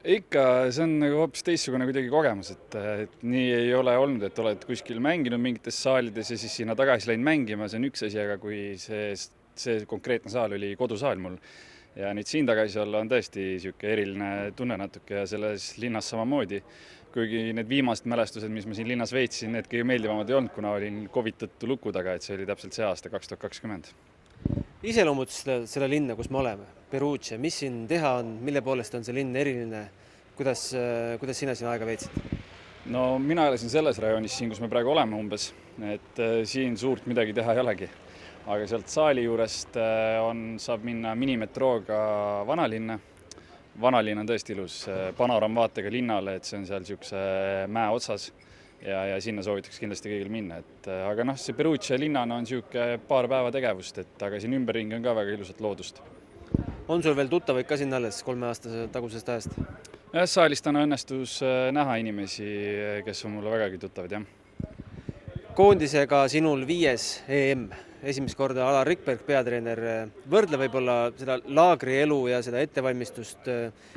ikka, 0.00 0.42
see 0.72 0.86
on 0.86 0.94
nagu 1.02 1.18
hoopis 1.20 1.44
teistsugune 1.44 1.84
kuidagi 1.84 2.08
kogemus, 2.12 2.54
et, 2.54 2.78
et 3.04 3.18
nii 3.20 3.50
ei 3.58 3.74
ole 3.76 3.92
olnud, 4.00 4.22
et 4.24 4.38
oled 4.40 4.64
kuskil 4.64 5.02
mänginud 5.04 5.42
mingites 5.42 5.76
saalides 5.84 6.32
ja 6.32 6.38
siis 6.40 6.54
sinna 6.62 6.76
tagasi 6.78 7.10
läinud 7.12 7.28
mängima, 7.28 7.68
see 7.68 7.82
on 7.82 7.90
üks 7.90 8.08
asi, 8.08 8.16
aga 8.22 8.40
kui 8.40 8.62
see 8.80 9.12
see 9.60 9.84
konkreetne 9.88 10.30
saal 10.32 10.54
oli 10.56 10.72
kodusaal 10.78 11.20
mul 11.20 11.36
ja 11.98 12.12
nüüd 12.14 12.28
siin 12.28 12.46
tagasi 12.48 12.78
olla 12.80 13.02
on 13.02 13.10
tõesti 13.10 13.44
niisugune 13.54 13.92
eriline 13.92 14.30
tunne 14.56 14.76
natuke 14.78 15.22
ja 15.22 15.26
selles 15.28 15.72
linnas 15.82 16.10
samamoodi. 16.12 16.62
Kuigi 17.14 17.50
need 17.56 17.68
viimased 17.70 18.08
mälestused, 18.10 18.52
mis 18.52 18.66
ma 18.68 18.76
siin 18.76 18.88
linnas 18.90 19.12
veetsin, 19.14 19.54
need 19.56 19.68
kõige 19.70 19.86
meeldivamad 19.88 20.30
ei 20.30 20.38
olnud, 20.38 20.52
kuna 20.54 20.74
olin 20.78 21.02
Covid 21.12 21.38
tõttu 21.44 21.70
luku 21.70 21.92
taga, 21.94 22.14
et 22.16 22.26
see 22.26 22.36
oli 22.36 22.46
täpselt 22.48 22.76
see 22.76 22.86
aasta, 22.86 23.12
kaks 23.12 23.32
tuhat 23.32 23.44
kakskümmend. 23.46 23.92
iseloomusta 24.82 25.40
seda, 25.42 25.56
seda 25.68 25.88
linna, 25.90 26.16
kus 26.18 26.30
me 26.30 26.40
oleme, 26.42 26.68
Perugia, 26.90 27.38
mis 27.38 27.60
siin 27.62 27.82
teha 27.90 28.16
on, 28.22 28.36
mille 28.46 28.62
poolest 28.66 28.94
on 28.98 29.04
see 29.06 29.14
linn 29.14 29.36
eriline, 29.36 29.86
kuidas, 30.38 30.70
kuidas 31.20 31.42
sina 31.42 31.54
siin 31.54 31.70
aega 31.70 31.88
veetsid? 31.88 32.38
no 32.90 33.18
mina 33.22 33.46
elasin 33.50 33.70
selles 33.70 33.98
rajoonis 34.02 34.38
siin, 34.38 34.50
kus 34.50 34.62
me 34.62 34.70
praegu 34.72 34.94
oleme 34.94 35.18
umbes, 35.18 35.50
et 35.82 36.22
äh, 36.22 36.40
siin 36.48 36.78
suurt 36.80 37.06
midagi 37.10 37.36
teha 37.36 37.54
ei 37.54 37.64
olegi 37.64 37.90
aga 38.48 38.66
sealt 38.66 38.88
saali 38.88 39.24
juurest 39.26 39.76
äh, 39.78 40.18
on, 40.24 40.56
saab 40.60 40.84
minna 40.86 41.14
minimetrooga 41.18 42.00
vanalinna. 42.48 42.98
Vanalinn 43.80 44.22
on 44.22 44.28
tõesti 44.28 44.54
ilus, 44.54 44.76
äh, 44.88 45.10
panoraamvaatega 45.16 45.90
linnale, 45.92 46.36
et 46.38 46.48
see 46.48 46.58
on 46.60 46.66
seal 46.68 46.84
niisuguse 46.84 47.24
mäe 47.72 47.90
otsas 47.94 48.30
ja, 48.84 49.02
ja 49.12 49.18
sinna 49.22 49.44
soovitaks 49.46 49.80
kindlasti 49.82 50.12
kõigil 50.12 50.30
minna, 50.32 50.60
et 50.62 50.88
äh, 50.90 51.02
aga 51.08 51.26
noh, 51.28 51.38
see 51.40 51.56
Perugia 51.58 51.98
linnana 52.00 52.38
on 52.38 52.46
niisugune 52.46 53.00
paar 53.08 53.28
päeva 53.30 53.52
tegevust, 53.54 54.02
et 54.02 54.24
aga 54.26 54.40
siin 54.42 54.56
ümberringi 54.58 54.98
on 54.98 55.04
ka 55.06 55.14
väga 55.18 55.36
ilusat 55.36 55.60
loodust. 55.64 56.02
on 56.88 57.02
sul 57.02 57.16
veel 57.16 57.28
tuttavaid 57.30 57.66
ka 57.66 57.76
siin 57.76 57.94
alles 57.94 58.22
kolmeaastase 58.26 58.88
tagusest 58.92 59.28
ajast? 59.28 59.60
jah, 60.12 60.26
saalist 60.26 60.64
täna 60.64 60.84
õnnestus 60.86 61.40
näha 61.72 62.00
inimesi, 62.02 62.48
kes 63.06 63.24
on 63.24 63.38
mulle 63.38 63.52
vägagi 63.56 63.78
tuttavad, 63.78 64.18
jah. 64.18 64.74
koondisega 65.54 66.26
sinul 66.28 66.66
viies 66.66 67.22
EM 67.28 67.70
esimest 68.02 68.38
korda 68.38 68.64
Alar 68.68 68.88
Rikberg, 68.88 69.22
peatreener, 69.26 69.82
võrdle 70.30 70.60
võib-olla 70.64 70.96
seda 71.18 71.38
laagrielu 71.44 72.22
ja 72.32 72.40
seda 72.44 72.62
ettevalmistust 72.64 73.50
eh, 73.52 73.92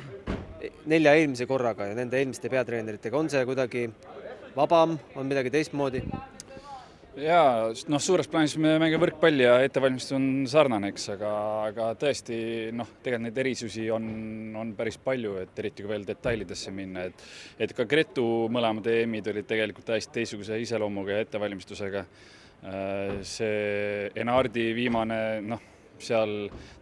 nelja 0.90 1.14
eelmise 1.16 1.48
korraga 1.48 1.88
ja 1.90 1.96
nende 1.96 2.20
eelmiste 2.20 2.52
peatreeneritega, 2.52 3.16
on 3.18 3.32
see 3.32 3.44
kuidagi 3.48 3.88
vabam, 4.56 4.98
on 5.16 5.28
midagi 5.28 5.52
teistmoodi? 5.54 6.04
jaa, 7.14 7.70
noh, 7.88 8.02
suures 8.02 8.26
plaanis 8.30 8.56
me 8.58 8.74
mängime 8.82 9.04
võrkpalli 9.04 9.44
ja 9.46 9.54
ettevalmistus 9.62 10.16
on 10.16 10.24
sarnane, 10.50 10.90
eks, 10.90 11.08
aga, 11.14 11.32
aga 11.70 11.88
tõesti 12.00 12.36
noh, 12.74 12.90
tegelikult 13.04 13.28
neid 13.28 13.38
erisusi 13.44 13.86
on, 13.94 14.06
on 14.58 14.72
päris 14.76 14.98
palju, 15.00 15.36
et 15.44 15.60
eriti 15.62 15.84
kui 15.84 15.92
veel 15.94 16.06
detailidesse 16.08 16.74
minna, 16.74 17.06
et 17.08 17.26
et 17.64 17.76
ka 17.76 17.86
Gretu 17.88 18.24
mõlemad 18.52 18.88
EM-id 18.90 19.30
olid 19.30 19.46
tegelikult 19.46 19.86
täiesti 19.92 20.18
teistsuguse 20.18 20.58
iseloomuga 20.66 21.14
ja 21.14 21.28
ettevalmistusega 21.28 22.02
see 22.64 24.10
Enardi 24.16 24.70
viimane, 24.72 25.18
noh, 25.44 25.60
seal 26.04 26.32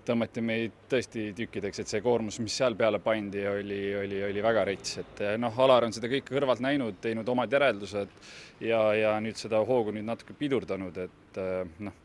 tõmmati 0.06 0.42
meid 0.44 0.74
tõesti 0.90 1.28
tükkideks, 1.36 1.82
et 1.82 1.90
see 1.90 2.02
koormus, 2.04 2.38
mis 2.42 2.54
seal 2.58 2.76
peale 2.78 3.00
pandi, 3.02 3.44
oli, 3.48 3.80
oli, 3.98 4.20
oli 4.26 4.44
väga 4.44 4.64
rets, 4.68 4.98
et 5.02 5.22
eh, 5.22 5.36
noh, 5.40 5.54
Alar 5.64 5.86
on 5.86 5.94
seda 5.94 6.10
kõike 6.10 6.34
kõrvalt 6.34 6.62
näinud, 6.64 6.98
teinud 7.02 7.28
omad 7.28 7.52
järeldused 7.52 8.16
ja, 8.66 8.82
ja 8.98 9.14
nüüd 9.22 9.38
seda 9.40 9.62
hoogu 9.66 9.94
nüüd 9.94 10.08
natuke 10.08 10.36
pidurdanud, 10.38 10.98
et 11.06 11.40
eh, 11.42 11.62
noh, 11.86 11.98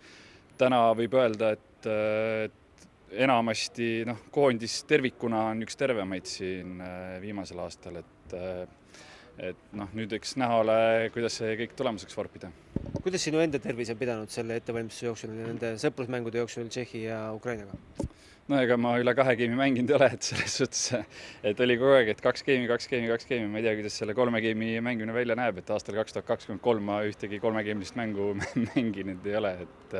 täna 0.60 0.84
võib 0.98 1.18
öelda, 1.18 1.54
et, 1.58 1.90
eh, 1.90 2.48
et 2.48 3.20
enamasti 3.24 4.04
noh, 4.08 4.26
koondis 4.34 4.82
tervikuna 4.90 5.48
on 5.54 5.64
üks 5.64 5.80
tervemaid 5.80 6.28
siin 6.28 6.82
viimasel 7.24 7.62
aastal, 7.64 8.02
et 8.02 8.34
et 9.38 9.74
noh, 9.78 9.90
nüüd 9.98 10.14
eks 10.18 10.36
näha 10.42 10.62
ole, 10.64 10.78
kuidas 11.14 11.38
see 11.42 11.54
kõik 11.60 11.76
tulemuseks 11.78 12.18
vorpida. 12.18 12.50
kuidas 13.04 13.24
sinu 13.24 13.42
enda 13.44 13.60
tervis 13.62 13.92
on 13.94 14.00
pidanud 14.00 14.34
selle 14.34 14.58
ettevalmistuse 14.62 15.10
jooksul 15.10 15.34
nende 15.36 15.76
sõprusmängude 15.82 16.42
jooksul 16.42 16.70
Tšehhi 16.74 17.04
ja 17.06 17.20
Ukrainaga? 17.36 17.78
no 18.48 18.60
ega 18.64 18.78
ma 18.80 18.96
üle 19.02 19.14
kahe 19.16 19.36
geimi 19.40 19.58
mänginud 19.60 19.92
ei 19.92 19.98
ole, 19.98 20.10
et 20.18 20.28
selles 20.30 20.54
suhtes, 20.62 20.84
et 21.46 21.64
oli 21.64 21.78
kogu 21.80 21.98
aeg, 21.98 22.14
et 22.14 22.22
kaks 22.24 22.46
geimi, 22.48 22.68
kaks 22.70 22.88
geimi, 22.92 23.10
kaks 23.12 23.28
geimi, 23.30 23.50
ma 23.52 23.60
ei 23.60 23.68
tea, 23.68 23.76
kuidas 23.80 23.98
selle 24.02 24.16
kolme 24.18 24.42
geimi 24.44 24.78
mängimine 24.84 25.16
välja 25.16 25.36
näeb, 25.40 25.60
et 25.62 25.74
aastal 25.76 26.00
kaks 26.00 26.16
tuhat 26.16 26.30
kakskümmend 26.30 26.64
kolm 26.64 26.88
ma 26.88 27.02
ühtegi 27.08 27.42
kolmegeimilist 27.44 27.98
mängu 28.00 28.32
mänginud 28.70 29.28
ei 29.28 29.42
ole, 29.42 29.54
et 29.68 30.00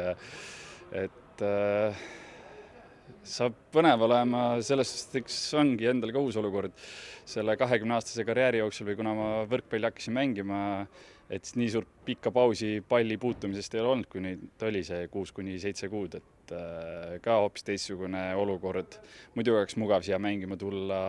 et 1.04 1.44
äh, 1.44 2.08
saab 3.28 3.56
põnev 3.74 4.06
olema, 4.08 4.44
selles 4.66 4.92
suhtes, 4.94 5.22
eks 5.22 5.38
ongi 5.60 5.90
endal 5.90 6.14
ka 6.16 6.24
uus 6.24 6.38
olukord 6.40 6.76
selle 7.28 7.58
kahekümneaastase 7.60 8.24
karjääri 8.28 8.62
jooksul 8.62 8.88
või 8.88 8.98
kuna 9.00 9.14
ma 9.18 9.28
võrkpalli 9.52 9.90
hakkasin 9.90 10.16
mängima, 10.16 10.60
et 11.28 11.50
nii 11.60 11.68
suurt 11.74 11.90
pikka 12.08 12.32
pausi 12.32 12.78
palli 12.88 13.18
puutumisest 13.20 13.76
ei 13.76 13.84
ole 13.84 13.94
olnud, 13.96 14.08
kui 14.12 14.24
nüüd 14.24 14.64
oli 14.64 14.84
see 14.88 15.10
kuus 15.12 15.34
kuni 15.36 15.58
seitse 15.60 15.90
kuud, 15.92 16.16
et 16.22 16.54
äh, 16.56 17.18
ka 17.24 17.36
hoopis 17.42 17.68
teistsugune 17.68 18.24
olukord. 18.40 18.96
muidu 19.36 19.58
oleks 19.58 19.76
mugav 19.76 20.08
siia 20.08 20.20
mängima 20.24 20.56
tulla 20.58 21.02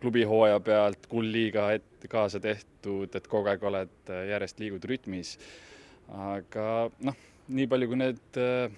klubihooaja 0.00 0.60
pealt, 0.62 1.10
kuldliiga 1.10 1.72
et 1.74 2.06
kaasa 2.10 2.38
tehtud, 2.40 3.10
et 3.18 3.26
kogu 3.26 3.50
aeg 3.50 3.66
oled, 3.66 3.96
järjest 4.30 4.62
liigud 4.62 4.86
rütmis. 4.86 5.36
aga 6.06 6.86
noh, 7.02 7.18
nii 7.48 7.66
palju, 7.66 7.90
kui 7.90 7.98
need 7.98 8.38
äh, 8.38 8.70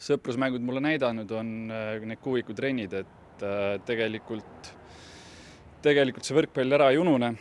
sõprusmängud 0.00 0.64
mulle 0.64 0.80
näidanud 0.84 1.32
on, 1.36 1.54
need 1.70 2.22
kuuikutrennid, 2.24 2.94
et 3.02 3.44
tegelikult 3.88 4.74
tegelikult 5.84 6.26
see 6.26 6.36
võrkpall 6.36 6.76
ära 6.76 6.90
ei 6.92 7.00
unune. 7.00 7.34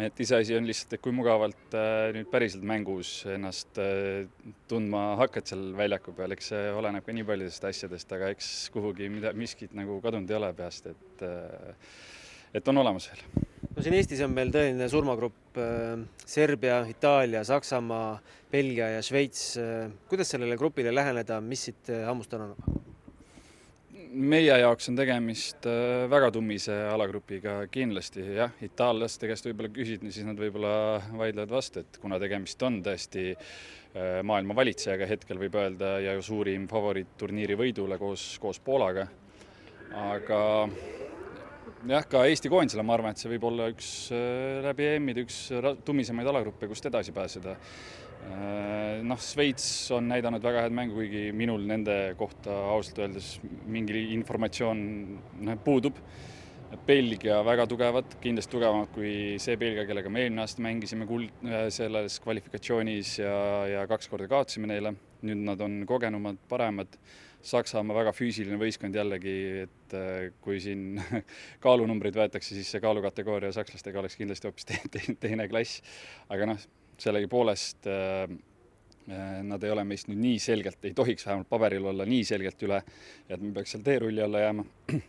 et 0.00 0.20
iseasi 0.20 0.56
on 0.56 0.64
lihtsalt, 0.66 0.94
et 0.96 1.02
kui 1.04 1.12
mugavalt 1.14 1.74
äh, 1.76 2.08
nüüd 2.16 2.26
päriselt 2.32 2.64
mängus 2.66 3.10
ennast 3.30 3.78
äh, 3.78 4.24
tundma 4.68 5.12
hakkad 5.20 5.46
seal 5.46 5.68
väljaku 5.76 6.14
peal, 6.16 6.32
eks 6.34 6.48
see 6.50 6.62
oleneb 6.74 7.04
ka 7.06 7.14
nii 7.14 7.26
paljudest 7.28 7.66
asjadest, 7.68 8.14
aga 8.16 8.32
eks 8.34 8.48
kuhugi 8.74 9.10
mida, 9.12 9.30
miskit 9.36 9.76
nagu 9.76 10.00
kadunud 10.02 10.32
ei 10.32 10.38
ole 10.40 10.50
peast, 10.56 10.88
et 10.90 11.22
äh, 11.28 11.92
et 12.54 12.68
on 12.68 12.78
olemas 12.84 13.10
veel. 13.10 13.24
no 13.74 13.82
siin 13.82 13.98
Eestis 13.98 14.22
on 14.26 14.32
meil 14.36 14.52
tõeline 14.54 14.88
surmagrupp 14.90 15.60
Serbia, 16.26 16.80
Itaalia, 16.90 17.44
Saksamaa, 17.46 18.16
Belgia 18.50 18.88
ja 18.96 19.02
Šveits. 19.02 19.58
kuidas 20.08 20.34
sellele 20.34 20.56
grupile 20.58 20.94
läheneda, 20.94 21.40
mis 21.40 21.68
siit 21.68 21.92
hammust 22.06 22.34
on 22.34 22.48
annab? 22.48 22.82
meie 24.14 24.54
jaoks 24.60 24.88
on 24.90 24.98
tegemist 24.98 25.66
äh, 25.68 26.04
väga 26.10 26.30
tummise 26.34 26.74
alagrupiga 26.92 27.56
kindlasti 27.72 28.22
jah, 28.36 28.52
itaallaste 28.62 29.28
käest 29.30 29.48
võib-olla 29.48 29.70
küsid, 29.74 30.04
siis 30.14 30.26
nad 30.26 30.38
võib-olla 30.38 30.74
vaidlevad 31.18 31.52
vastu, 31.54 31.82
et 31.82 31.98
kuna 32.02 32.20
tegemist 32.22 32.62
on 32.66 32.80
tõesti 32.84 33.32
äh, 33.34 34.20
maailma 34.26 34.56
valitsejaga 34.56 35.08
hetkel 35.10 35.40
võib 35.42 35.58
öelda 35.58 35.96
ja 36.04 36.14
suurim 36.22 36.68
favoriit 36.70 37.16
turniiri 37.18 37.58
võidule 37.58 37.98
koos, 37.98 38.34
koos 38.42 38.62
Poolaga. 38.64 39.08
aga 39.94 40.40
jah, 41.88 42.08
ka 42.08 42.24
Eesti 42.28 42.52
koondisele 42.52 42.84
ma 42.86 42.96
arvan, 42.96 43.14
et 43.14 43.20
see 43.20 43.32
võib 43.34 43.48
olla 43.50 43.68
üks 43.72 43.90
äh, 44.14 44.62
läbi 44.64 44.88
EM-ide 44.94 45.26
üks 45.26 45.42
tumisemaid 45.84 46.32
alagruppe, 46.32 46.70
kust 46.70 46.88
edasi 46.90 47.14
pääseda 47.16 47.58
Äh, 48.24 49.02
noh, 49.04 49.20
Šveits 49.20 49.66
on 49.92 50.06
näidanud 50.08 50.44
väga 50.44 50.62
head 50.64 50.74
mängu, 50.74 50.96
kuigi 50.96 51.26
minul 51.36 51.66
nende 51.68 52.14
kohta 52.16 52.54
ausalt 52.72 53.02
öeldes 53.04 53.34
mingi 53.68 54.06
informatsioon 54.14 54.80
noh, 55.44 55.58
puudub. 55.64 55.98
Belgia 56.88 57.36
väga 57.46 57.68
tugevad, 57.70 58.16
kindlasti 58.22 58.50
tugevamad 58.56 58.88
kui 58.96 59.36
see 59.42 59.54
Belgia, 59.60 59.84
kellega 59.86 60.10
me 60.10 60.24
eelmine 60.24 60.42
aasta 60.42 60.64
mängisime 60.64 61.06
kuld, 61.06 61.28
äh, 61.44 61.68
selles 61.74 62.16
kvalifikatsioonis 62.24 63.18
ja, 63.20 63.36
ja 63.70 63.84
kaks 63.90 64.08
korda 64.10 64.30
kaotasime 64.30 64.72
neile. 64.72 64.96
nüüd 65.24 65.40
nad 65.40 65.60
on 65.64 65.78
kogenumad, 65.88 66.36
paremad. 66.50 66.98
Saksamaa 67.44 67.98
väga 67.98 68.12
füüsiline 68.16 68.56
võistkond 68.60 68.96
jällegi, 68.96 69.34
et 69.66 69.96
äh, 69.98 70.30
kui 70.44 70.60
siin 70.64 71.02
kaalunumbreid 71.64 72.16
võetakse, 72.16 72.56
siis 72.56 72.70
see 72.72 72.80
kaalukategooria 72.84 73.52
sakslastega 73.52 74.00
oleks 74.00 74.16
kindlasti 74.16 74.48
hoopis 74.48 74.70
teine 75.20 75.48
klass. 75.50 75.82
aga 76.32 76.48
noh 76.54 76.64
sellegipoolest 76.98 77.86
äh, 77.86 78.22
äh, 79.08 79.42
nad 79.42 79.62
ei 79.64 79.70
ole 79.70 79.84
meist 79.84 80.08
nüüd 80.10 80.20
nii 80.22 80.38
selgelt, 80.42 80.78
ei 80.84 80.94
tohiks 80.96 81.26
vähemalt 81.26 81.50
paberil 81.50 81.90
olla 81.90 82.06
nii 82.08 82.22
selgelt 82.26 82.62
üle, 82.66 82.80
et 83.28 83.42
me 83.42 83.52
peaks 83.56 83.74
seal 83.74 83.84
teerulli 83.86 84.22
alla 84.24 84.44
jääma. 84.46 84.64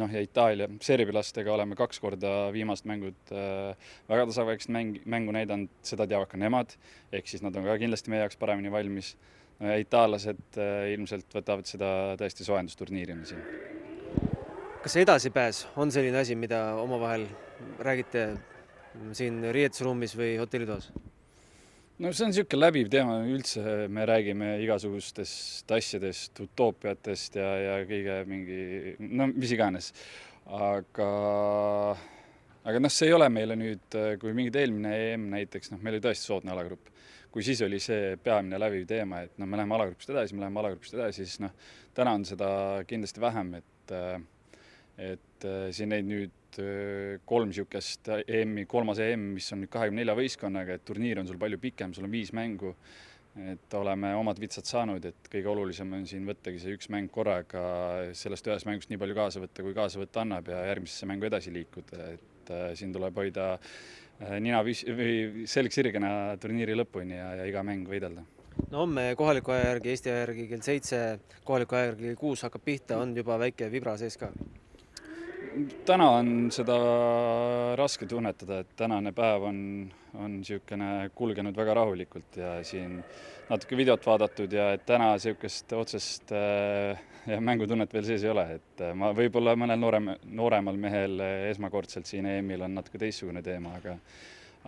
noh, 0.00 0.12
ja 0.12 0.20
Itaalia, 0.20 0.68
serbilastega 0.84 1.52
oleme 1.54 1.76
kaks 1.78 2.00
korda 2.02 2.32
viimased 2.54 2.88
mängud 2.88 3.32
äh, 3.32 3.90
väga 4.10 4.28
tasaväikest 4.32 4.72
mäng, 4.74 5.00
mängu 5.08 5.34
näidanud, 5.36 5.72
seda 5.86 6.08
teavad 6.08 6.30
ka 6.32 6.40
nemad, 6.40 6.76
ehk 7.12 7.30
siis 7.30 7.44
nad 7.44 7.56
on 7.56 7.68
ka 7.68 7.78
kindlasti 7.80 8.12
meie 8.12 8.24
jaoks 8.26 8.40
paremini 8.40 8.72
valmis. 8.72 9.14
Ja 9.60 9.78
itaallased 9.82 10.58
ilmselt 10.94 11.34
võtavad 11.34 11.66
seda 11.66 11.90
tõesti 12.20 12.46
soojendusturniirina 12.46 13.26
siin. 13.26 13.42
kas 14.82 14.96
edasipääs 15.02 15.64
on 15.76 15.90
selline 15.94 16.20
asi, 16.22 16.36
mida 16.38 16.62
omavahel 16.78 17.26
räägite 17.82 18.30
siin 19.12 19.42
riietusruumis 19.52 20.14
või 20.18 20.36
hotellitoas? 20.38 20.90
no 21.98 22.12
see 22.12 22.26
on 22.26 22.32
niisugune 22.32 22.60
läbiv 22.62 22.90
teema 22.92 23.18
üldse, 23.26 23.62
me 23.90 24.04
räägime 24.08 24.52
igasugustest 24.62 25.72
asjadest, 25.78 26.38
utoopiatest 26.44 27.38
ja, 27.40 27.48
ja 27.64 27.74
kõige 27.88 28.20
mingi, 28.30 28.60
no 29.00 29.28
mis 29.32 29.54
iganes. 29.54 29.90
aga, 30.46 31.08
aga 32.64 32.80
noh, 32.80 32.92
see 32.92 33.10
ei 33.10 33.16
ole 33.16 33.28
meile 33.32 33.58
nüüd, 33.58 33.98
kui 34.22 34.36
mingid 34.36 34.56
eelmine 34.62 34.94
EM 35.10 35.26
näiteks, 35.34 35.74
noh, 35.74 35.82
meil 35.82 35.98
oli 35.98 36.06
tõesti 36.06 36.30
soodne 36.30 36.54
alagrupp. 36.54 36.94
Kui 37.38 37.44
siis 37.46 37.60
oli 37.62 37.78
see 37.78 38.16
peamine 38.18 38.58
läbiv 38.58 38.82
teema, 38.90 39.20
et 39.22 39.36
noh, 39.38 39.46
me 39.46 39.60
läheme 39.60 39.76
alagrupist 39.76 40.10
edasi, 40.10 40.34
me 40.34 40.42
läheme 40.42 40.58
alagrupist 40.58 40.96
edasi, 40.96 41.22
siis 41.22 41.38
noh, 41.44 41.52
täna 41.94 42.16
on 42.18 42.24
seda 42.26 42.48
kindlasti 42.90 43.22
vähem, 43.22 43.52
et 43.60 43.92
et 44.98 45.44
siin 45.70 45.92
neid 45.94 46.08
nüüd 46.08 46.58
kolm 47.30 47.52
niisugust 47.52 48.10
EM-i, 48.18 48.64
kolmas 48.66 48.98
EM, 49.04 49.28
mis 49.36 49.46
on 49.54 49.62
nüüd 49.62 49.70
kahekümne 49.70 50.02
nelja 50.02 50.16
võistkonnaga, 50.18 50.74
et 50.74 50.84
turniir 50.88 51.20
on 51.22 51.30
sul 51.30 51.38
palju 51.38 51.60
pikem, 51.62 51.94
sul 51.94 52.08
on 52.08 52.10
viis 52.16 52.34
mängu, 52.34 52.72
et 53.38 53.78
oleme 53.78 54.10
omad 54.18 54.42
vitsad 54.42 54.66
saanud, 54.66 55.06
et 55.06 55.30
kõige 55.30 55.52
olulisem 55.52 55.94
on 55.94 56.02
siin 56.10 56.26
võttagi 56.26 56.58
see 56.58 56.74
üks 56.74 56.90
mäng 56.90 57.12
korraga, 57.14 57.62
sellest 58.18 58.50
ühest 58.50 58.66
mängust 58.66 58.90
nii 58.90 58.98
palju 58.98 59.14
kaasa 59.20 59.44
võtta, 59.44 59.62
kui 59.62 59.78
kaasa 59.78 60.02
võtta 60.02 60.26
annab 60.26 60.50
ja 60.50 60.64
järgmisesse 60.72 61.06
mängu 61.06 61.30
edasi 61.30 61.54
liikuda, 61.54 62.10
et 62.18 62.52
siin 62.80 62.90
tuleb 62.98 63.22
hoida 63.22 63.52
nina 64.40 64.62
püs- 64.66 64.86
või 64.88 65.46
selg 65.46 65.74
sirgena 65.74 66.10
turniiri 66.40 66.74
lõpuni 66.78 67.18
ja, 67.18 67.30
ja 67.38 67.46
iga 67.48 67.62
mäng 67.66 67.86
võidelda 67.88 68.24
no 68.70 68.84
homme 68.84 69.12
kohaliku 69.18 69.54
aja 69.54 69.68
järgi, 69.72 69.92
Eesti 69.94 70.10
aja 70.10 70.24
järgi 70.24 70.46
kell 70.50 70.64
seitse, 70.66 71.02
kohaliku 71.44 71.78
aja 71.78 71.92
järgi 71.92 72.10
kell 72.10 72.20
kuus 72.20 72.42
hakkab 72.46 72.64
pihta, 72.64 72.98
on 72.98 73.14
juba 73.16 73.38
väike 73.38 73.70
vibra 73.72 73.96
sees 74.00 74.18
ka? 74.18 74.32
Täna 75.86 76.08
on 76.18 76.28
seda 76.54 76.76
raske 77.78 78.06
tunnetada, 78.08 78.60
et 78.62 78.70
tänane 78.78 79.12
päev 79.16 79.44
on, 79.48 79.58
on 80.18 80.38
niisugune 80.38 81.10
kulgenud 81.16 81.56
väga 81.56 81.76
rahulikult 81.80 82.38
ja 82.40 82.52
siin 82.66 82.98
natuke 83.48 83.78
videot 83.78 84.04
vaadatud 84.06 84.52
ja 84.52 84.70
et 84.76 84.84
täna 84.88 85.10
niisugust 85.14 85.72
otsest 85.78 86.32
äh, 86.36 87.00
mängutunnet 87.40 87.92
veel 87.94 88.08
sees 88.08 88.24
ei 88.26 88.32
ole, 88.32 88.46
et 88.58 88.82
äh, 88.84 88.94
ma 88.98 89.12
võib-olla 89.16 89.56
mõnel 89.58 89.80
noorem, 89.80 90.10
nooremal 90.40 90.80
mehel 90.80 91.22
esmakordselt 91.50 92.08
siin 92.10 92.28
EM-il 92.28 92.66
on 92.66 92.76
natuke 92.80 93.00
teistsugune 93.00 93.42
teema, 93.44 93.76
aga 93.80 93.96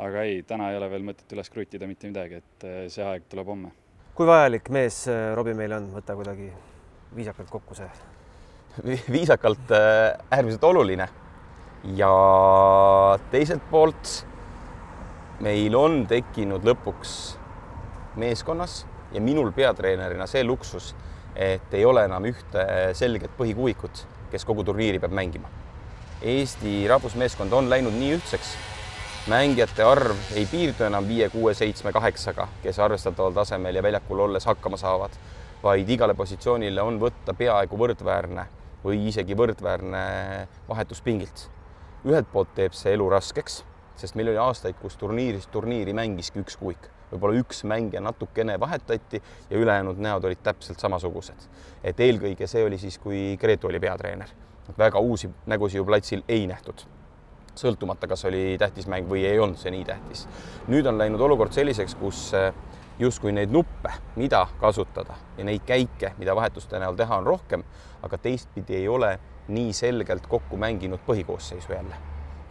aga 0.01 0.23
ei, 0.25 0.45
täna 0.49 0.71
ei 0.71 0.79
ole 0.79 0.89
veel 0.93 1.05
mõtet 1.05 1.35
üles 1.35 1.51
kruttida 1.53 1.89
mitte 1.91 2.09
midagi, 2.09 2.41
et 2.41 2.69
äh, 2.69 2.87
see 2.93 3.05
aeg 3.05 3.29
tuleb 3.31 3.53
homme. 3.53 3.75
kui 4.15 4.29
vajalik 4.29 4.73
mees 4.75 5.05
Robbie 5.37 5.57
meil 5.59 5.77
on, 5.77 5.93
võta 5.97 6.17
kuidagi 6.19 6.51
viisakalt 7.17 7.51
kokku 7.51 7.77
see 7.79 7.91
viisakalt 9.13 9.71
äh, 9.71 10.19
äärmiselt 10.31 10.65
oluline. 10.65 11.09
ja 11.97 13.19
teiselt 13.31 13.63
poolt 13.71 14.27
meil 15.41 15.75
on 15.75 16.03
tekkinud 16.07 16.65
lõpuks 16.65 17.13
meeskonnas 18.21 18.85
ja 19.13 19.21
minul 19.21 19.49
peatreenerina 19.57 20.27
see 20.29 20.45
luksus, 20.45 20.93
et 21.35 21.73
ei 21.75 21.85
ole 21.85 22.05
enam 22.05 22.27
ühte 22.29 22.67
selget 22.95 23.33
põhikuuikut, 23.39 24.05
kes 24.31 24.45
kogu 24.45 24.65
turniiri 24.65 25.01
peab 25.01 25.17
mängima. 25.17 25.49
Eesti 26.21 26.85
rahvusmeeskond 26.89 27.53
on 27.57 27.71
läinud 27.73 27.97
nii 27.97 28.13
ühtseks, 28.19 28.53
mängijate 29.33 29.85
arv 29.89 30.37
ei 30.37 30.45
piirdu 30.51 30.85
enam 30.85 31.09
viie, 31.09 31.31
kuue, 31.33 31.55
seitsme, 31.57 31.97
kaheksaga, 31.97 32.49
kes 32.63 32.79
arvestataval 32.79 33.33
tasemel 33.41 33.81
ja 33.81 33.83
väljakul 33.83 34.27
olles 34.29 34.45
hakkama 34.45 34.77
saavad, 34.77 35.17
vaid 35.63 35.89
igale 35.89 36.15
positsioonile 36.15 36.85
on 36.85 37.01
võtta 37.01 37.33
peaaegu 37.37 37.81
võrdväärne 37.81 38.60
või 38.85 39.07
isegi 39.09 39.37
võrdväärne 39.37 40.03
vahetuspingilt. 40.69 41.49
ühelt 42.05 42.31
poolt 42.33 42.55
teeb 42.55 42.73
see 42.73 42.95
elu 42.97 43.09
raskeks, 43.13 43.65
sest 43.97 44.17
meil 44.17 44.31
oli 44.33 44.41
aastaid, 44.41 44.79
kus 44.81 44.97
turniirist 44.97 45.51
turniiri 45.53 45.93
mängiski 45.93 46.41
üks 46.41 46.57
kuik, 46.57 46.89
võib-olla 47.11 47.43
üks 47.43 47.65
mängija 47.69 48.01
natukene 48.01 48.57
vahetati 48.61 49.21
ja 49.51 49.59
ülejäänud 49.59 50.01
näod 50.01 50.25
olid 50.25 50.41
täpselt 50.43 50.81
samasugused. 50.81 51.49
et 51.85 52.01
eelkõige 52.01 52.47
see 52.47 52.65
oli 52.65 52.79
siis, 52.79 52.99
kui 52.99 53.37
Gretu 53.41 53.69
oli 53.69 53.81
peatreener. 53.81 54.29
väga 54.79 54.99
uusi 54.99 55.31
nägusid 55.47 55.77
ju 55.77 55.85
platsil 55.85 56.23
ei 56.29 56.47
nähtud 56.47 56.87
sõltumata, 57.61 58.09
kas 58.09 58.25
oli 58.25 58.57
tähtis 58.59 58.87
mäng 58.87 59.09
või 59.11 59.25
ei 59.27 59.39
olnud 59.39 59.59
see 59.59 59.73
nii 59.75 59.85
tähtis. 59.85 60.27
nüüd 60.69 60.87
on 60.87 60.99
läinud 60.99 61.21
olukord 61.21 61.53
selliseks, 61.53 61.95
kus 61.95 62.31
justkui 63.01 63.33
neid 63.33 63.51
nuppe, 63.53 63.93
mida 64.17 64.47
kasutada 64.61 65.15
ja 65.39 65.45
neid 65.45 65.65
käike, 65.67 66.13
mida 66.19 66.35
vahetuste 66.37 66.79
näol 66.79 66.99
teha, 66.99 67.17
on 67.17 67.27
rohkem, 67.27 67.65
aga 68.03 68.19
teistpidi 68.19 68.77
ei 68.77 68.89
ole 68.89 69.19
nii 69.49 69.73
selgelt 69.73 70.27
kokku 70.29 70.57
mänginud 70.57 71.01
põhikoosseisu 71.07 71.73
jälle. 71.73 71.97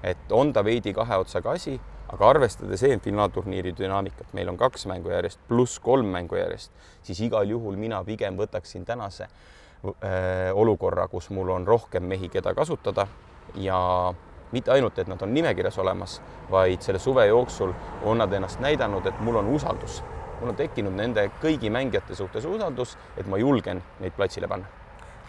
et 0.04 0.32
on 0.32 0.54
ta 0.54 0.64
veidi 0.64 0.94
kahe 0.94 1.18
otsaga 1.18 1.52
asi, 1.52 1.82
aga 2.08 2.30
arvestades 2.30 2.84
EM-finaalturniiri 2.84 3.74
dünaamikat, 3.78 4.34
meil 4.34 4.50
on 4.50 4.58
kaks 4.58 4.86
mängu 4.86 5.10
järjest 5.10 5.40
pluss 5.48 5.80
kolm 5.80 6.06
mängu 6.06 6.36
järjest, 6.36 6.72
siis 7.04 7.20
igal 7.22 7.50
juhul 7.50 7.76
mina 7.76 8.04
pigem 8.04 8.38
võtaksin 8.38 8.86
tänase 8.86 9.24
äh, 9.24 10.54
olukorra, 10.54 11.08
kus 11.08 11.30
mul 11.30 11.50
on 11.50 11.68
rohkem 11.68 12.04
mehi, 12.04 12.30
keda 12.30 12.54
kasutada 12.56 13.08
ja 13.56 14.14
mitte 14.52 14.72
ainult, 14.72 15.00
et 15.00 15.08
nad 15.08 15.22
on 15.22 15.34
nimekirjas 15.34 15.78
olemas, 15.78 16.22
vaid 16.52 16.82
selle 16.82 17.00
suve 17.00 17.28
jooksul 17.28 17.74
on 18.04 18.18
nad 18.18 18.34
ennast 18.34 18.60
näidanud, 18.60 19.06
et 19.06 19.20
mul 19.20 19.36
on 19.44 19.52
usaldus 19.54 20.02
mul 20.40 20.54
on 20.54 20.60
tekkinud 20.60 20.96
nende 20.96 21.26
kõigi 21.42 21.72
mängijate 21.74 22.16
suhtes 22.18 22.48
usaldus, 22.48 22.96
et 23.18 23.28
ma 23.28 23.40
julgen 23.40 23.82
neid 24.00 24.16
platsile 24.18 24.48
panna. 24.48 24.68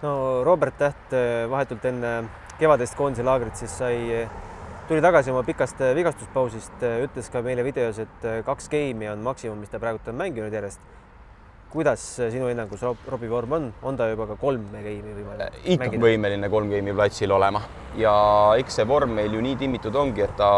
no 0.03 0.45
Robert 0.45 0.79
Täht 0.79 1.17
eh, 1.17 1.47
vahetult 1.51 1.85
enne 1.85 2.13
kevadist 2.61 2.97
koondise 2.97 3.25
laagrit 3.27 3.59
siis 3.59 3.75
sai, 3.83 3.97
eh, 4.15 4.31
tuli 4.89 5.03
tagasi 5.05 5.33
oma 5.33 5.43
pikast 5.47 5.83
eh, 5.85 5.93
vigastuspausist, 5.99 6.87
ütles 7.09 7.29
ka 7.33 7.43
meile 7.45 7.67
videos, 7.67 7.99
et 7.99 8.31
kaks 8.47 8.71
geimi 8.73 9.11
on 9.11 9.21
maksimum, 9.27 9.61
mis 9.61 9.73
ta 9.73 9.83
praegult 9.83 10.09
on 10.09 10.19
mänginud 10.23 10.53
järjest. 10.53 10.81
kuidas 11.71 12.03
sinu 12.19 12.49
hinnangus 12.49 12.81
Robbie 12.83 13.29
vorm 13.31 13.53
on, 13.53 13.67
on 13.87 13.97
ta 13.97 14.09
juba 14.11 14.27
ka 14.27 14.35
kolme 14.37 14.81
geimi 14.83 15.13
võimalik? 15.15 15.61
ikka 15.63 15.85
mängida? 15.85 16.03
võimeline 16.03 16.49
kolm 16.51 16.71
geimi 16.71 16.95
platsil 16.95 17.31
olema 17.31 17.61
ja 17.97 18.15
eks 18.59 18.81
see 18.81 18.87
vorm 18.91 19.15
meil 19.15 19.35
ju 19.35 19.41
nii 19.41 19.57
timmitud 19.57 19.95
ongi, 19.95 20.25
et 20.27 20.35
ta 20.37 20.51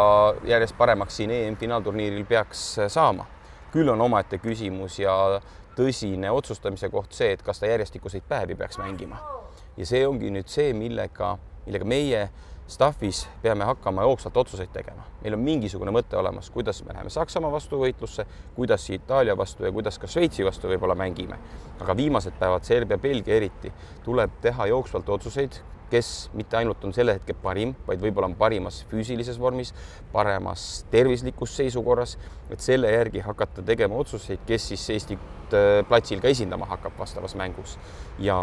järjest 0.48 0.78
paremaks 0.78 1.20
siin 1.20 1.34
EM-finaalturniiril 1.36 2.24
peaks 2.24 2.64
saama 2.88 3.26
küll 3.72 3.88
on 3.88 4.00
omaette 4.00 4.38
küsimus 4.38 4.98
ja 4.98 5.40
tõsine 5.76 6.30
otsustamise 6.30 6.90
koht 6.92 7.16
see, 7.16 7.32
et 7.32 7.42
kas 7.42 7.60
ta 7.60 7.70
järjestikuseid 7.70 8.24
päevi 8.28 8.54
peaks 8.54 8.78
mängima. 8.78 9.20
ja 9.76 9.86
see 9.86 10.06
ongi 10.06 10.30
nüüd 10.30 10.48
see, 10.52 10.72
millega, 10.76 11.38
millega 11.66 11.84
meie 11.88 12.26
staff'is 12.68 13.26
peame 13.42 13.64
hakkama 13.64 14.02
jooksvalt 14.02 14.36
otsuseid 14.36 14.68
tegema. 14.72 15.02
meil 15.22 15.34
on 15.34 15.40
mingisugune 15.40 15.90
mõte 15.90 16.16
olemas, 16.16 16.50
kuidas 16.50 16.84
me 16.84 16.92
läheme 16.92 17.10
Saksamaa 17.10 17.52
vastu 17.52 17.80
võitlusse, 17.80 18.26
kuidas 18.54 18.90
Itaalia 18.90 19.36
vastu 19.36 19.64
ja 19.64 19.72
kuidas 19.72 19.98
ka 19.98 20.06
Šveitsi 20.06 20.44
vastu 20.44 20.68
võib-olla 20.68 20.94
mängime. 20.94 21.38
aga 21.80 21.96
viimased 21.96 22.38
päevad, 22.38 22.64
Serbia, 22.64 22.98
Belgia 22.98 23.34
eriti, 23.34 23.72
tuleb 24.04 24.40
teha 24.40 24.66
jooksvalt 24.66 25.08
otsuseid, 25.08 25.60
kes 25.92 26.30
mitte 26.36 26.56
ainult 26.56 26.84
on 26.86 26.94
selle 26.96 27.16
hetke 27.18 27.34
parim, 27.36 27.74
vaid 27.86 28.00
võib-olla 28.02 28.30
on 28.30 28.36
parimas 28.38 28.80
füüsilises 28.90 29.38
vormis, 29.40 29.72
paremas 30.12 30.84
tervislikus 30.92 31.56
seisukorras, 31.60 32.16
et 32.52 32.64
selle 32.64 32.92
järgi 32.92 33.22
hakata 33.24 33.64
tegema 33.66 33.98
otsuseid, 34.00 34.44
kes 34.48 34.70
siis 34.72 34.88
Eestit 34.96 35.56
äh, 35.56 35.82
platsil 35.88 36.22
ka 36.22 36.32
esindama 36.32 36.68
hakkab 36.72 36.96
vastavas 36.98 37.36
mängus. 37.38 37.78
ja 38.18 38.38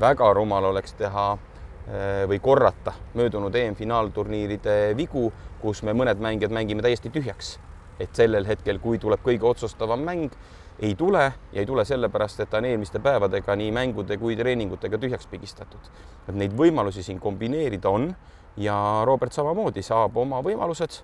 väga 0.00 0.32
rumal 0.36 0.70
oleks 0.70 0.94
teha 0.98 1.26
äh, 1.34 2.24
või 2.30 2.40
korrata 2.40 2.94
möödunud 3.14 3.54
EM-finaalturniiride 3.54 4.96
vigu, 4.96 5.28
kus 5.60 5.82
me 5.82 5.96
mõned 5.96 6.22
mängijad 6.22 6.54
mängime 6.54 6.82
täiesti 6.82 7.12
tühjaks. 7.12 7.58
et 8.00 8.16
sellel 8.16 8.46
hetkel, 8.48 8.78
kui 8.80 8.98
tuleb 8.98 9.20
kõige 9.20 9.44
otsustavam 9.44 10.00
mäng, 10.00 10.32
ei 10.80 10.94
tule 10.94 11.32
ja 11.52 11.60
ei 11.60 11.66
tule 11.66 11.84
sellepärast, 11.84 12.40
et 12.40 12.50
ta 12.50 12.58
on 12.58 12.64
eelmiste 12.64 12.98
päevadega 13.04 13.56
nii 13.56 13.72
mängude 13.72 14.16
kui 14.18 14.36
treeningutega 14.36 14.98
tühjaks 14.98 15.26
pigistatud. 15.28 15.90
et 16.28 16.34
neid 16.34 16.56
võimalusi 16.56 17.02
siin 17.02 17.20
kombineerida 17.20 17.88
on 17.88 18.14
ja 18.56 19.02
Robert 19.04 19.32
samamoodi 19.32 19.82
saab 19.82 20.16
oma 20.16 20.40
võimalused. 20.42 21.02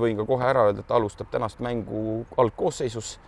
võin 0.00 0.16
ka 0.16 0.24
kohe 0.24 0.44
ära 0.44 0.66
öelda, 0.68 0.80
et 0.80 0.86
ta 0.86 0.96
alustab 0.96 1.30
tänast 1.30 1.60
mängu 1.60 2.26
algkoosseisus. 2.36 3.18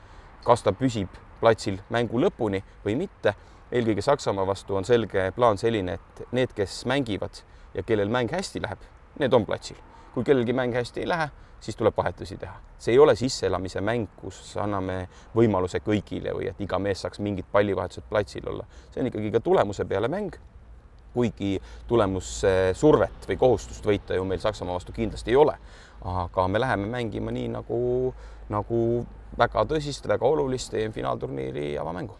kas 0.44 0.62
ta 0.62 0.72
püsib 0.72 1.08
platsil 1.40 1.78
mängu 1.90 2.20
lõpuni 2.20 2.62
või 2.84 2.96
mitte. 2.96 3.34
eelkõige 3.72 4.02
Saksamaa 4.02 4.46
vastu 4.46 4.76
on 4.76 4.84
selge 4.84 5.32
plaan 5.36 5.58
selline, 5.58 5.92
et 5.92 6.32
need, 6.32 6.52
kes 6.54 6.86
mängivad 6.86 7.44
ja 7.74 7.82
kellel 7.82 8.08
mäng 8.08 8.32
hästi 8.32 8.60
läheb, 8.62 8.78
need 9.18 9.32
on 9.34 9.46
platsil. 9.46 9.76
kui 10.14 10.24
kellelgi 10.24 10.52
mäng 10.52 10.74
hästi 10.74 11.00
ei 11.00 11.08
lähe 11.08 11.30
siis 11.60 11.76
tuleb 11.76 11.96
vahetusi 11.96 12.36
teha. 12.36 12.54
see 12.78 12.92
ei 12.92 12.98
ole 12.98 13.16
sisseelamise 13.16 13.80
mäng, 13.80 14.06
kus 14.16 14.56
anname 14.56 15.08
võimaluse 15.36 15.80
kõigile 15.82 16.34
või 16.36 16.50
et 16.50 16.60
iga 16.60 16.78
mees 16.78 17.02
saaks 17.02 17.18
mingit 17.18 17.46
pallivahetused 17.52 18.06
platsil 18.10 18.48
olla. 18.48 18.64
see 18.90 19.02
on 19.02 19.10
ikkagi 19.10 19.30
ka 19.30 19.40
tulemuse 19.40 19.84
peale 19.84 20.08
mäng. 20.08 20.36
kuigi 21.14 21.58
tulemussurvet 21.88 23.28
või 23.28 23.36
kohustust 23.36 23.86
võita 23.86 24.14
ju 24.14 24.24
meil 24.24 24.40
Saksamaa 24.40 24.74
vastu 24.74 24.92
kindlasti 24.92 25.30
ei 25.30 25.36
ole, 25.36 25.56
aga 26.04 26.48
me 26.48 26.60
läheme 26.60 26.86
mängima 26.86 27.34
nii 27.34 27.48
nagu, 27.48 28.14
nagu 28.48 28.80
väga 29.38 29.64
tõsist, 29.64 30.08
väga 30.08 30.26
olulist 30.26 30.74
EM-finaalturniiri 30.74 31.76
avamängu 31.78 32.18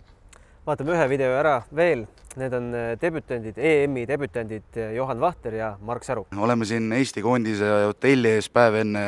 vaatame 0.69 0.93
ühe 0.93 1.05
video 1.09 1.33
ära 1.33 1.55
veel, 1.73 2.03
need 2.37 2.55
on 2.57 2.67
debütandid, 3.01 3.57
EM-i 3.57 4.03
debütandid 4.09 4.77
Johan 4.97 5.21
Vahter 5.23 5.55
ja 5.57 5.69
Mark 5.81 6.05
Säru. 6.05 6.27
oleme 6.37 6.67
siin 6.69 6.93
Eesti 6.93 7.23
koondise 7.25 7.71
hotelli 7.87 8.35
ees 8.37 8.51
päev 8.53 8.77
enne 8.83 9.05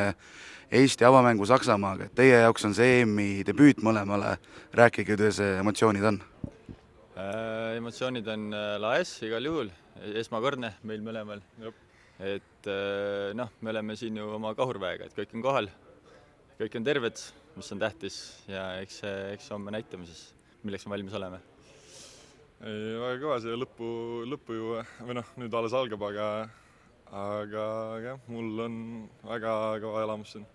Eesti 0.71 1.05
avamängu 1.05 1.45
Saksamaaga, 1.45 2.07
et 2.09 2.15
teie 2.17 2.39
jaoks 2.41 2.65
on 2.65 2.73
see 2.73 3.01
EM-i 3.01 3.43
debüüt 3.45 3.83
mõlemale, 3.85 4.37
rääkige, 4.73 5.13
kuidas 5.13 5.37
emotsioonid 5.43 6.07
on 6.09 6.17
äh,? 6.47 7.77
emotsioonid 7.77 8.27
on 8.33 8.49
laes 8.81 9.13
igal 9.27 9.45
juhul, 9.45 9.69
esmakordne 10.17 10.73
meil 10.81 11.05
mõlemal. 11.05 11.45
et 12.19 12.69
äh, 12.69 13.35
noh, 13.37 13.53
me 13.61 13.69
oleme 13.69 13.95
siin 13.95 14.17
ju 14.17 14.33
oma 14.39 14.55
kahurväega, 14.57 15.05
et 15.05 15.17
kõik 15.17 15.37
on 15.37 15.45
kohal, 15.45 15.69
kõik 16.57 16.81
on 16.81 16.89
terved 16.89 17.21
mis 17.55 17.71
on 17.73 17.79
tähtis 17.81 18.17
ja 18.49 18.65
eks, 18.81 19.01
eks 19.35 19.49
homme 19.53 19.73
näitame 19.75 20.09
siis, 20.09 20.31
milleks 20.63 20.87
me 20.87 20.95
valmis 20.95 21.17
oleme. 21.17 21.41
Ei, 22.61 22.95
väga 23.01 23.19
kõva 23.21 23.37
see 23.43 23.57
lõppu, 23.57 23.91
lõppu 24.29 24.57
ju 24.57 24.73
või 25.07 25.17
noh, 25.17 25.29
nüüd 25.41 25.55
alles 25.57 25.75
algab, 25.77 26.03
aga 26.11 26.27
aga 27.11 27.67
jah, 27.99 28.19
mul 28.31 28.65
on 28.65 28.75
väga 29.27 29.53
kõva 29.83 30.03
elamus 30.05 30.35
siin. 30.35 30.45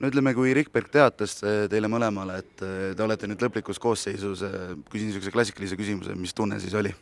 no 0.00 0.10
ütleme, 0.10 0.34
kui 0.36 0.52
Rikberg 0.56 0.90
teatas 0.92 1.38
teile 1.40 1.88
mõlemale, 1.88 2.40
et 2.42 2.56
te 2.60 3.04
olete 3.04 3.30
nüüd 3.30 3.44
lõplikus 3.46 3.80
koosseisus, 3.80 4.44
küsin 4.90 5.10
niisuguse 5.10 5.32
klassikalise 5.32 5.78
küsimuse, 5.80 6.16
mis 6.18 6.36
tunne 6.36 6.60
siis 6.60 6.76
oli? 6.76 6.92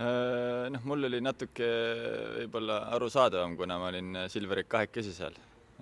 noh, 0.00 0.84
mul 0.88 1.10
oli 1.10 1.18
natuke 1.20 1.66
võib-olla 2.38 2.84
arusaadavam, 2.96 3.56
kuna 3.58 3.76
ma 3.80 3.90
olin 3.90 4.22
Silverit 4.32 4.68
kahekesi 4.70 5.12
seal. 5.12 5.34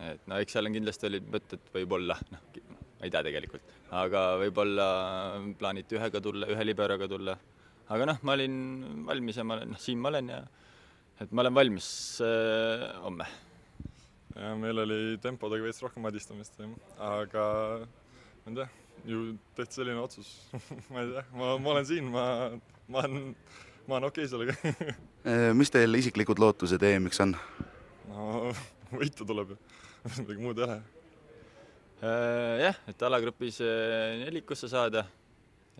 et 0.08 0.24
no 0.26 0.40
eks 0.42 0.56
seal 0.56 0.66
on 0.66 0.74
kindlasti 0.74 1.06
olid 1.10 1.28
mõtted 1.30 1.70
võib-olla, 1.74 2.16
noh, 2.32 2.48
ma 2.98 3.06
ei 3.06 3.12
tea 3.14 3.22
tegelikult, 3.22 3.74
aga 3.94 4.22
võib-olla 4.40 4.86
plaaniti 5.58 5.98
ühega 5.98 6.22
tulla, 6.22 6.48
ühe 6.50 6.64
liberoga 6.66 7.06
tulla. 7.10 7.36
aga 7.94 8.08
noh, 8.10 8.18
ma 8.26 8.34
olin 8.34 8.56
valmis 9.06 9.38
ja 9.38 9.44
ma 9.46 9.58
olen, 9.58 9.74
noh, 9.74 9.82
siin 9.82 10.00
ma 10.02 10.10
olen 10.10 10.32
ja 10.34 10.40
et 11.22 11.30
ma 11.30 11.44
olen 11.44 11.54
valmis 11.54 11.88
äh, 12.26 12.88
homme. 13.04 13.28
ja 14.34 14.50
meil 14.58 14.82
oli 14.84 14.98
tempodega 15.22 15.66
veits 15.66 15.80
rohkem 15.82 16.02
madistamist, 16.06 16.58
aga 16.98 17.46
ma 17.86 18.50
ei 18.50 18.58
tea, 18.58 18.68
ju 19.12 19.22
tehti 19.54 19.80
selline 19.80 20.02
otsus 20.02 20.34
ma 20.92 21.04
ei 21.04 21.14
tea, 21.14 21.24
ma, 21.38 21.54
ma 21.62 21.74
olen 21.76 21.88
siin, 21.88 22.10
ma, 22.10 22.26
ma 22.90 23.04
olen 23.04 23.32
ma 23.88 23.96
olen 23.96 24.10
okei 24.10 24.26
okay 24.26 24.34
sellega 24.34 24.98
mis 25.60 25.70
teil 25.72 26.02
isiklikud 26.02 26.42
lootused 26.42 26.82
EM-iks 26.90 27.22
on? 27.24 27.38
no 28.10 28.52
võitu 28.90 29.26
tuleb 29.28 29.54
ju, 29.54 29.58
midagi 30.18 30.40
muud 30.42 30.58
ei 30.58 30.66
ole. 30.66 30.78
Äh, 31.98 32.60
jah, 32.62 32.76
et 32.86 33.02
alagrupis 33.02 33.56
äh, 33.58 34.20
nelikusse 34.20 34.68
saada 34.70 35.02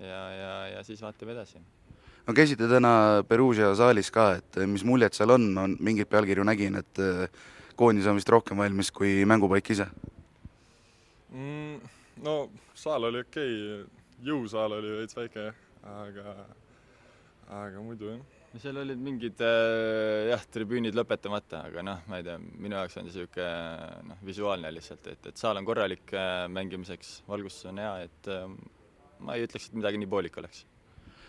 ja, 0.02 0.22
ja, 0.34 0.54
ja 0.72 0.80
siis 0.82 0.98
vaatame 1.02 1.30
edasi. 1.36 1.60
no 2.26 2.34
käisite 2.34 2.66
täna 2.66 3.22
Perugia 3.28 3.68
saalis 3.78 4.10
ka, 4.10 4.32
et 4.40 4.58
mis 4.66 4.82
muljed 4.82 5.14
seal 5.14 5.30
on, 5.30 5.46
ma 5.54 5.68
mingeid 5.70 6.10
pealkirju 6.10 6.42
nägin, 6.48 6.80
et 6.80 6.98
äh, 6.98 7.28
koondis 7.78 8.08
on 8.10 8.18
vist 8.18 8.34
rohkem 8.34 8.58
valmis 8.58 8.90
kui 8.90 9.22
mängupaik 9.30 9.70
ise 9.76 9.86
mm,? 11.30 11.86
no 12.26 12.34
saal 12.74 13.06
oli 13.12 13.22
okei 13.22 13.54
okay., 13.76 13.86
jõusaal 14.26 14.74
oli 14.80 14.96
veits 14.98 15.14
väike, 15.14 15.52
aga 15.86 16.34
aga 17.62 17.78
muidu 17.78 18.10
jah. 18.10 18.37
Seal 18.56 18.78
olid 18.80 19.00
mingid 19.02 19.42
äh, 19.44 20.30
jah, 20.30 20.42
tribüünid 20.52 20.96
lõpetamata, 20.96 21.66
aga 21.68 21.84
noh, 21.84 22.00
ma 22.08 22.20
ei 22.20 22.24
tea, 22.24 22.38
minu 22.40 22.78
jaoks 22.78 22.96
on 22.96 23.04
see 23.04 23.20
niisugune 23.20 24.08
noh, 24.08 24.22
visuaalne 24.24 24.72
lihtsalt, 24.72 25.10
et, 25.12 25.28
et 25.30 25.40
saal 25.40 25.60
on 25.60 25.68
korralik 25.68 26.14
äh, 26.16 26.46
mängimiseks, 26.52 27.18
valgustus 27.28 27.68
on 27.68 27.82
hea, 27.82 27.92
et 28.08 28.32
äh, 28.32 28.48
ma 29.20 29.36
ei 29.36 29.44
ütleks, 29.44 29.68
et 29.68 29.78
midagi 29.78 30.00
nii 30.00 30.10
poolik 30.10 30.40
oleks. 30.40 30.64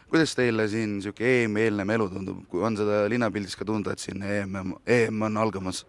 kuidas 0.09 0.33
teile 0.39 0.67
siin 0.71 0.97
niisugune 0.97 1.35
EM-i 1.43 1.67
eelnev 1.67 1.95
elu 1.97 2.09
tundub, 2.15 2.43
kui 2.51 2.63
on 2.65 2.79
seda 2.79 3.03
linnapildis 3.11 3.59
ka 3.59 3.67
tunda, 3.67 3.93
et 3.93 4.05
siin 4.05 4.23
EM, 4.23 4.75
EM 4.87 5.27
on 5.27 5.43
algamas? 5.43 5.85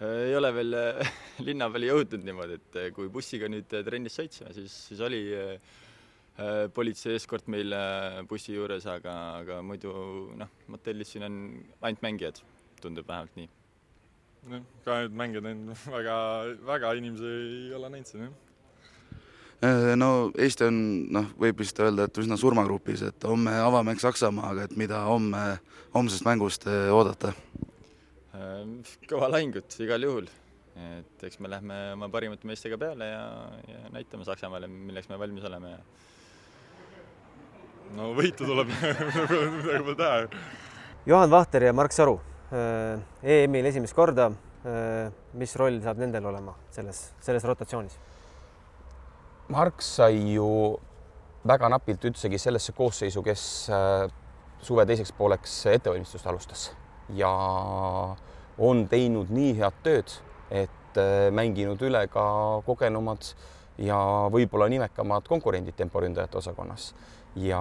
ei 0.00 0.34
ole 0.36 0.52
veel 0.56 0.76
linna 1.46 1.68
peale 1.72 1.92
jõudnud 1.92 2.24
niimoodi, 2.24 2.60
et 2.62 2.80
kui 2.96 3.12
bussiga 3.12 3.48
nüüd 3.52 3.68
trennis 3.68 4.16
sõitsime, 4.16 4.56
siis, 4.56 4.72
siis 4.88 5.04
oli 5.04 5.22
äh, 5.36 5.56
Äh, 5.56 5.95
politsei 6.74 7.16
eskort 7.16 7.46
meil 7.48 7.72
äh, 7.72 8.22
bussi 8.28 8.52
juures, 8.52 8.84
aga, 8.92 9.12
aga 9.40 9.60
muidu 9.64 9.92
noh, 10.36 10.50
motellis 10.68 11.14
siin 11.14 11.24
on 11.24 11.36
ainult 11.80 12.02
mängijad, 12.04 12.40
tundub 12.82 13.08
vähemalt 13.08 13.38
nii. 13.38 13.48
jah, 14.50 14.66
ka 14.84 14.98
nüüd 15.04 15.16
mängijad 15.16 15.48
on 15.48 15.62
väga, 15.96 16.16
väga 16.68 16.92
inimesi 17.00 17.30
ei 17.30 17.70
ole 17.78 17.92
näinud 17.94 18.10
siin, 18.10 18.26
jah. 18.26 18.42
Äh, 19.64 19.94
no 19.96 20.10
Eesti 20.36 20.66
on 20.68 20.80
noh, 21.16 21.30
võib 21.40 21.62
vist 21.64 21.80
öelda, 21.80 22.04
et 22.04 22.20
üsna 22.20 22.36
surmagrupis, 22.40 23.06
et 23.08 23.24
homme 23.24 23.54
avamäng 23.56 24.02
Saksamaaga, 24.02 24.66
et 24.68 24.76
mida 24.76 25.06
homme, 25.08 25.44
homsest 25.96 26.26
mängust 26.28 26.68
oodata? 26.68 27.32
kõva 29.08 29.30
lahingut 29.32 29.72
igal 29.80 30.04
juhul, 30.04 30.26
et 30.76 31.22
eks 31.24 31.38
me 31.40 31.48
lähme 31.48 31.76
oma 31.94 32.10
parimate 32.12 32.44
meestega 32.44 32.76
peale 32.76 33.08
ja, 33.08 33.22
ja 33.64 33.78
näitame 33.94 34.26
Saksamaale, 34.28 34.68
milleks 34.68 35.08
me 35.08 35.16
valmis 35.16 35.46
oleme 35.48 35.70
ja 35.72 35.78
no 37.94 38.12
võitu 38.16 38.48
tuleb 38.48 38.72
midagi 38.72 39.82
pole 39.84 39.96
teha 40.00 40.16
ju. 40.24 40.28
Juhan 41.06 41.30
Vahter 41.30 41.68
ja 41.68 41.76
Mark 41.76 41.94
Saru 41.94 42.18
EM-il 43.22 43.66
esimest 43.66 43.94
korda. 43.94 44.30
mis 45.38 45.52
roll 45.56 45.78
saab 45.82 45.98
nendel 46.02 46.24
olema 46.26 46.56
selles, 46.74 47.12
selles 47.22 47.44
rotatsioonis? 47.46 47.98
Mark 49.48 49.82
sai 49.82 50.32
ju 50.34 50.46
väga 51.46 51.68
napilt 51.70 52.04
üldsegi 52.08 52.38
sellesse 52.40 52.72
koosseisu, 52.74 53.22
kes 53.22 53.42
äh, 53.70 54.06
suve 54.58 54.86
teiseks 54.88 55.12
pooleks 55.14 55.52
ettevalmistust 55.70 56.26
alustas 56.26 56.70
ja 57.14 57.30
on 58.58 58.86
teinud 58.90 59.30
nii 59.30 59.52
head 59.60 59.76
tööd, 59.86 60.16
et 60.50 60.98
äh, 60.98 61.28
mänginud 61.30 61.82
üle 61.86 62.02
ka 62.10 62.24
kogenumad 62.66 63.30
ja 63.78 63.98
võib-olla 64.32 64.66
nimekamad 64.72 65.28
konkurendid 65.28 65.76
temporündajate 65.78 66.40
osakonnas 66.40 66.90
ja 67.36 67.60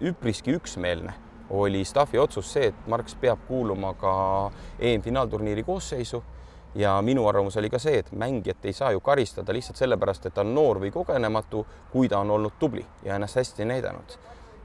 üpriski 0.00 0.56
üksmeelne 0.56 1.14
oli 1.52 1.84
staffi 1.84 2.18
otsus 2.18 2.52
see, 2.52 2.70
et 2.72 2.86
Marx 2.88 3.14
peab 3.20 3.42
kuuluma 3.48 3.92
ka 4.00 4.12
EM-finaalturniiri 4.80 5.64
koosseisu 5.64 6.22
ja 6.74 6.94
minu 7.02 7.26
arvamus 7.28 7.56
oli 7.56 7.70
ka 7.70 7.78
see, 7.78 7.98
et 7.98 8.12
mängijat 8.12 8.64
ei 8.64 8.72
saa 8.72 8.92
ju 8.92 9.00
karistada 9.00 9.52
lihtsalt 9.52 9.76
sellepärast, 9.76 10.26
et 10.26 10.34
ta 10.34 10.40
on 10.40 10.54
noor 10.54 10.80
või 10.80 10.92
kogenematu, 10.94 11.66
kui 11.92 12.08
ta 12.08 12.22
on 12.24 12.30
olnud 12.30 12.56
tubli 12.58 12.84
ja 13.04 13.16
ennast 13.16 13.36
hästi 13.36 13.68
näidanud. 13.68 14.16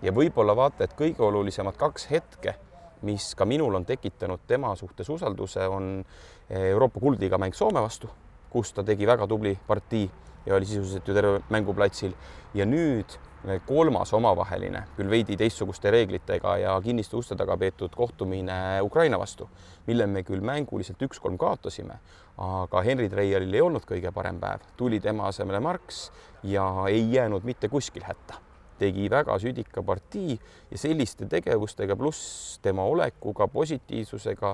ja 0.01 0.11
võib-olla 0.13 0.55
vaata, 0.55 0.83
et 0.83 0.93
kõige 0.93 1.23
olulisemad 1.25 1.75
kaks 1.77 2.05
hetke, 2.11 2.53
mis 3.01 3.35
ka 3.35 3.45
minul 3.45 3.75
on 3.75 3.85
tekitanud 3.85 4.39
tema 4.47 4.75
suhtes 4.75 5.09
usalduse, 5.09 5.67
on 5.67 6.05
Euroopa 6.49 6.99
kuldliiga 6.99 7.37
mäng 7.37 7.53
Soome 7.53 7.81
vastu, 7.81 8.09
kus 8.49 8.73
ta 8.73 8.83
tegi 8.83 9.07
väga 9.07 9.27
tubli 9.27 9.57
partii 9.67 10.09
ja 10.47 10.55
oli 10.55 10.65
sisuliselt 10.65 11.07
ju 11.07 11.13
terve 11.13 11.41
mänguplatsil 11.51 12.13
ja 12.55 12.65
nüüd 12.65 13.17
kolmas 13.65 14.11
omavaheline, 14.13 14.81
küll 14.97 15.09
veidi 15.09 15.37
teistsuguste 15.39 15.91
reeglitega 15.93 16.55
ja 16.61 16.73
kinniste 16.83 17.15
uste 17.17 17.35
taga 17.37 17.55
peetud 17.57 17.93
kohtumine 17.95 18.81
Ukraina 18.83 19.19
vastu, 19.19 19.47
mille 19.87 20.07
me 20.07 20.23
küll 20.27 20.43
mänguliselt 20.43 21.01
üks-kolm 21.05 21.37
kaotasime, 21.39 21.99
aga 22.43 22.81
Henri 22.83 23.07
Treialil 23.09 23.53
ei 23.53 23.63
olnud 23.63 23.85
kõige 23.87 24.11
parem 24.15 24.41
päev, 24.41 24.65
tuli 24.77 24.99
tema 25.03 25.29
asemele 25.29 25.61
Marx 25.63 26.07
ja 26.43 26.67
ei 26.89 27.05
jäänud 27.13 27.47
mitte 27.47 27.69
kuskil 27.69 28.03
hätta. 28.07 28.43
tegi 28.77 29.09
väga 29.09 29.39
südika 29.39 29.81
partii 29.81 30.35
ja 30.71 30.77
selliste 30.77 31.25
tegevustega 31.25 31.95
pluss 31.95 32.59
tema 32.61 32.83
olekuga, 32.85 33.47
positiivsusega, 33.47 34.51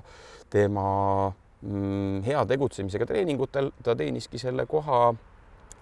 tema 0.50 1.34
mm, 1.62 2.22
hea 2.24 2.46
tegutsemisega 2.46 3.06
treeningutel 3.06 3.72
ta 3.84 3.96
teeniski 3.96 4.40
selle 4.40 4.66
koha 4.66 5.14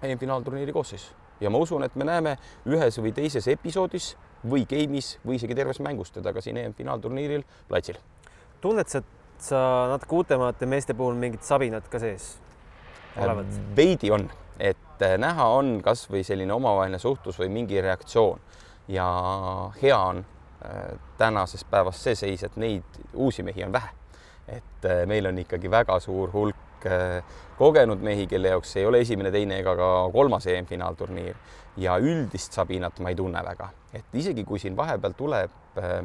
EM-finaalturniiri 0.04 0.74
koosseisus 0.74 1.16
ja 1.42 1.50
ma 1.50 1.58
usun, 1.58 1.84
et 1.84 1.96
me 1.96 2.06
näeme 2.08 2.36
ühes 2.70 3.00
või 3.02 3.14
teises 3.16 3.48
episoodis 3.52 4.14
või 4.48 4.66
game'is 4.70 5.16
või 5.26 5.38
isegi 5.40 5.58
terves 5.58 5.82
mängus 5.84 6.14
teda 6.14 6.34
ka 6.34 6.42
siin 6.42 6.58
EM-finaalturniiril 6.58 7.44
platsil. 7.70 7.98
tunned 8.62 8.88
sa, 8.88 9.02
et 9.02 9.42
sa 9.42 9.62
natuke 9.90 10.16
uutemate 10.16 10.66
meeste 10.66 10.94
puhul 10.94 11.18
mingit 11.18 11.44
sabinat 11.44 11.88
ka 11.90 12.00
sees 12.00 12.36
olevat? 13.18 13.62
veidi 13.76 14.12
on, 14.12 14.30
et 14.60 15.02
äh, 15.02 15.18
näha 15.18 15.48
on 15.58 15.80
kasvõi 15.84 16.24
selline 16.24 16.54
omavaheline 16.54 17.00
suhtlus 17.00 17.40
või 17.40 17.50
mingi 17.50 17.82
reaktsioon 17.82 18.42
ja 18.88 19.08
hea 19.82 19.98
on 19.98 20.26
äh, 20.66 20.94
tänases 21.18 21.66
päevas 21.66 22.04
see 22.04 22.16
seis, 22.16 22.44
et 22.44 22.58
neid 22.58 23.02
uusi 23.14 23.44
mehi 23.44 23.64
on 23.64 23.74
vähe. 23.74 23.90
et 24.48 24.86
äh, 24.86 25.06
meil 25.08 25.26
on 25.26 25.38
ikkagi 25.38 25.72
väga 25.72 26.00
suur 26.00 26.32
hulk 26.34 26.71
Äh, 26.86 27.24
kogenud 27.58 28.02
mehi, 28.02 28.26
kelle 28.28 28.56
jaoks 28.56 28.76
ei 28.82 28.86
ole 28.90 29.04
esimene, 29.04 29.30
teine 29.32 29.60
ega 29.62 29.76
ka 29.78 29.90
kolmas 30.14 30.48
EM-finaalturniir. 30.50 31.36
Ja 31.82 31.98
üldist 32.02 32.58
sabinat 32.58 32.98
ma 33.00 33.12
ei 33.14 33.16
tunne 33.16 33.44
väga, 33.46 33.70
et 33.96 34.18
isegi 34.20 34.44
kui 34.44 34.60
siin 34.60 34.76
vahepeal 34.76 35.14
tuleb 35.16 35.78
äh, 35.80 36.02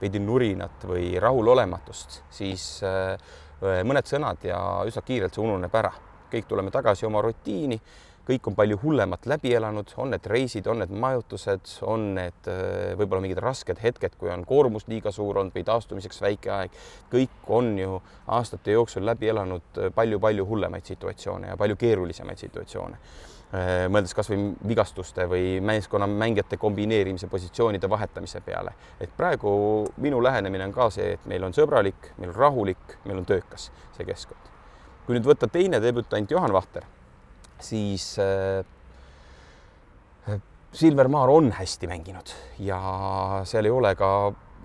veidi 0.00 0.20
nurinat 0.20 0.84
või 0.84 1.14
rahulolematust, 1.22 2.18
siis 2.36 2.66
äh, 2.84 3.14
mõned 3.62 4.04
sõnad 4.04 4.44
ja 4.44 4.58
üsna 4.84 5.02
kiirelt 5.06 5.32
see 5.36 5.44
ununeb 5.46 5.78
ära, 5.78 5.92
kõik 6.32 6.50
tuleme 6.50 6.74
tagasi 6.74 7.06
oma 7.08 7.22
rutiini 7.24 7.78
kõik 8.26 8.48
on 8.50 8.56
palju 8.58 8.78
hullemat 8.82 9.26
läbi 9.30 9.52
elanud, 9.54 9.92
on 10.02 10.10
need 10.14 10.26
reisid, 10.30 10.66
on 10.70 10.80
need 10.82 10.90
majutused, 10.90 11.76
on 11.86 12.08
need 12.16 12.50
äh, 12.50 12.94
võib-olla 12.98 13.22
mingid 13.22 13.40
rasked 13.42 13.78
hetked, 13.82 14.16
kui 14.18 14.32
on 14.32 14.44
koormus 14.48 14.88
liiga 14.90 15.12
suur 15.14 15.38
olnud 15.38 15.54
või 15.54 15.66
taastumiseks 15.66 16.20
väike 16.24 16.52
aeg. 16.56 16.80
kõik 17.12 17.52
on 17.58 17.76
ju 17.78 18.00
aastate 18.38 18.74
jooksul 18.74 19.06
läbi 19.06 19.30
elanud 19.30 19.80
palju-palju 19.94 20.42
äh, 20.42 20.48
hullemaid 20.48 20.90
situatsioone 20.90 21.52
ja 21.52 21.56
palju 21.56 21.76
keerulisemaid 21.78 22.42
situatsioone 22.42 22.98
äh, 22.98 23.86
mõeldes 23.92 24.16
kasvõi 24.18 24.40
vigastuste 24.68 25.28
või 25.30 25.60
meeskonna 25.60 26.10
mängijate 26.10 26.58
kombineerimise, 26.58 27.30
positsioonide 27.30 27.90
vahetamise 27.90 28.40
peale. 28.40 28.74
et 29.00 29.16
praegu 29.16 29.86
minu 29.96 30.22
lähenemine 30.22 30.66
on 30.66 30.74
ka 30.74 30.90
see, 30.90 31.12
et 31.14 31.30
meil 31.30 31.46
on 31.46 31.54
sõbralik, 31.54 32.10
meil 32.18 32.34
on 32.34 32.40
rahulik, 32.42 32.98
meil 33.04 33.22
on 33.22 33.24
töökas 33.24 33.70
see 33.96 34.04
keskkond. 34.04 34.52
kui 35.06 35.14
nüüd 35.14 35.30
võtta 35.30 35.46
teine 35.46 35.78
debütant 35.80 36.30
Juhan 36.30 36.52
Vahter 36.52 36.95
siis 37.62 38.16
äh, 38.18 38.64
Silver 40.76 41.08
Maar 41.08 41.30
on 41.32 41.52
hästi 41.56 41.88
mänginud 41.88 42.32
ja 42.58 42.80
seal 43.48 43.64
ei 43.64 43.72
ole 43.72 43.94
ka 43.96 44.10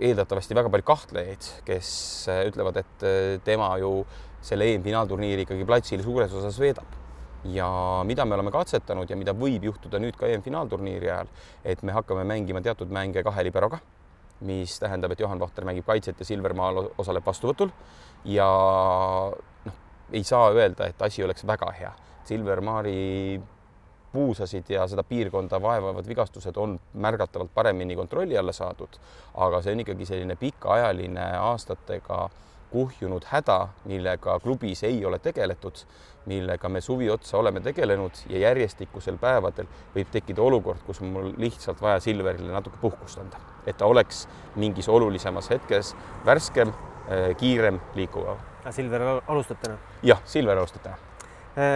eeldatavasti 0.01 0.57
väga 0.57 0.71
palju 0.73 0.87
kahtlejaid, 0.87 1.47
kes 1.67 1.91
äh, 2.31 2.41
ütlevad, 2.49 2.81
et 2.81 3.05
äh, 3.05 3.37
tema 3.45 3.69
ju 3.79 4.01
selle 4.41 4.67
EM-finaalturniiri 4.73 5.45
ikkagi 5.45 5.67
platsil 5.69 6.03
suures 6.03 6.33
osas 6.33 6.59
veedab. 6.59 6.99
ja 7.41 7.67
mida 8.05 8.25
me 8.25 8.35
oleme 8.35 8.51
katsetanud 8.53 9.09
ja 9.09 9.15
mida 9.17 9.33
võib 9.33 9.63
juhtuda 9.65 9.97
nüüd 9.97 10.17
ka 10.17 10.27
EM-finaalturniiri 10.29 11.09
ajal, 11.09 11.29
et 11.65 11.81
me 11.81 11.95
hakkame 11.95 12.25
mängima 12.27 12.61
teatud 12.61 12.91
mänge 12.93 13.23
kahe 13.23 13.43
liberoga, 13.47 13.79
mis 14.45 14.75
tähendab, 14.79 15.15
et 15.15 15.19
Johan 15.19 15.39
Vahter 15.41 15.65
mängib 15.65 15.87
kaitset 15.87 16.19
ja 16.19 16.25
Silver 16.25 16.53
Maar 16.53 16.83
osaleb 17.01 17.25
vastuvõtul 17.25 17.71
ja 18.29 18.45
noh, 19.65 19.81
ei 20.11 20.23
saa 20.23 20.51
öelda, 20.53 20.91
et 20.91 21.01
asi 21.01 21.23
oleks 21.23 21.47
väga 21.47 21.71
hea. 21.79 21.93
Silver 22.31 22.61
Maari 22.61 23.41
puusasid 24.11 24.69
ja 24.69 24.85
seda 24.87 25.03
piirkonda 25.03 25.57
vaevavad 25.61 26.07
vigastused 26.07 26.55
on 26.55 26.77
märgatavalt 26.93 27.51
paremini 27.53 27.95
kontrolli 27.95 28.37
alla 28.37 28.53
saadud, 28.55 28.95
aga 29.35 29.59
see 29.61 29.73
on 29.75 29.81
ikkagi 29.83 30.07
selline 30.07 30.37
pikaajaline 30.39 31.25
aastatega 31.39 32.21
kuhjunud 32.71 33.27
häda, 33.33 33.57
millega 33.83 34.37
klubis 34.39 34.85
ei 34.87 35.03
ole 35.05 35.19
tegeletud, 35.19 35.83
millega 36.31 36.71
me 36.71 36.81
suvi 36.81 37.09
otsa 37.11 37.37
oleme 37.37 37.59
tegelenud 37.67 38.23
ja 38.31 38.45
järjestikusel 38.45 39.19
päevadel 39.19 39.67
võib 39.95 40.15
tekkida 40.15 40.47
olukord, 40.47 40.79
kus 40.87 41.03
mul 41.03 41.33
lihtsalt 41.37 41.83
vaja 41.83 41.99
Silverile 41.99 42.55
natuke 42.55 42.79
puhkust 42.79 43.19
anda, 43.19 43.43
et 43.67 43.75
ta 43.75 43.91
oleks 43.91 44.23
mingis 44.55 44.87
olulisemas 44.89 45.51
hetkes 45.51 45.95
värskem, 46.25 46.71
kiirem, 47.43 47.83
liikuvam. 47.99 48.39
Silver 48.71 49.09
alustab 49.27 49.65
täna? 49.67 49.79
jah, 50.03 50.23
Silver 50.23 50.63
alustab 50.63 50.87
täna 50.87 51.10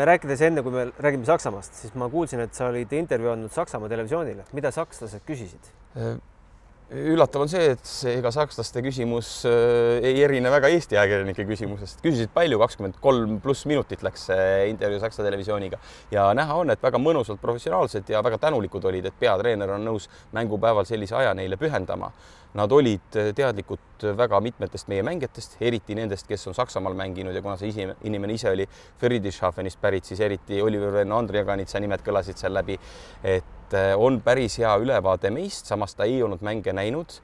rääkides 0.10 0.42
enne, 0.48 0.64
kui 0.66 0.74
me 0.74 0.86
räägime 1.00 1.28
Saksamaast, 1.28 1.82
siis 1.82 1.96
ma 2.00 2.10
kuulsin, 2.10 2.42
et 2.46 2.56
sa 2.58 2.70
olid 2.72 2.94
intervjuu 2.96 3.34
andnud 3.34 3.54
Saksamaa 3.56 3.90
televisioonile. 3.92 4.48
mida 4.54 4.72
sakslased 4.72 5.26
küsisid? 5.28 5.74
Üllatav 6.96 7.44
on 7.44 7.50
see, 7.52 7.74
et 7.74 7.90
ega 8.12 8.32
sakslaste 8.34 8.82
küsimus 8.86 9.30
äh, 9.50 9.98
ei 10.06 10.22
erine 10.24 10.52
väga 10.54 10.70
Eesti 10.74 10.98
ajakirjanike 11.00 11.46
küsimusest. 11.50 12.00
küsisid 12.04 12.32
palju, 12.36 12.60
kakskümmend 12.62 13.00
kolm 13.04 13.40
pluss 13.44 13.66
minutit 13.70 14.06
läks 14.06 14.28
see 14.30 14.70
intervjuu 14.72 15.02
Saksa 15.04 15.26
televisiooniga 15.26 15.80
ja 16.14 16.30
näha 16.38 16.62
on, 16.62 16.72
et 16.74 16.84
väga 16.84 17.02
mõnusalt 17.02 17.42
professionaalsed 17.42 18.10
ja 18.14 18.24
väga 18.26 18.40
tänulikud 18.48 18.86
olid, 18.92 19.10
et 19.10 19.20
peatreener 19.20 19.76
on 19.76 19.86
nõus 19.90 20.10
mängupäeval 20.36 20.88
sellise 20.88 21.18
aja 21.20 21.36
neile 21.38 21.60
pühendama. 21.60 22.12
Nad 22.56 22.72
olid 22.72 23.18
teadlikud 23.36 24.06
väga 24.16 24.40
mitmetest 24.40 24.88
meie 24.88 25.04
mängijatest, 25.04 25.58
eriti 25.60 25.98
nendest, 25.98 26.24
kes 26.30 26.48
on 26.48 26.56
Saksamaal 26.56 26.96
mänginud 26.96 27.36
ja 27.36 27.42
kuna 27.44 27.58
see 27.60 27.74
isi, 27.74 27.90
inimene 28.08 28.38
ise 28.38 28.48
oli 28.54 28.64
Friedrichshafenist 29.02 29.82
pärit, 29.82 30.08
siis 30.08 30.24
eriti 30.24 30.62
Oliver 30.64 30.94
Venno, 31.02 31.20
Andrei 31.20 31.44
Jaganitsa 31.44 31.84
nimed 31.84 32.06
kõlasid 32.06 32.40
seal 32.40 32.56
läbi. 32.56 32.80
et 33.24 33.55
Eh, 33.74 33.96
on 33.98 34.20
päris 34.22 34.60
hea 34.62 34.70
ülevaade 34.78 35.32
meist, 35.34 35.66
samas 35.66 35.96
ta 35.98 36.06
ei 36.06 36.20
olnud 36.24 36.44
mänge 36.46 36.74
näinud. 36.74 37.16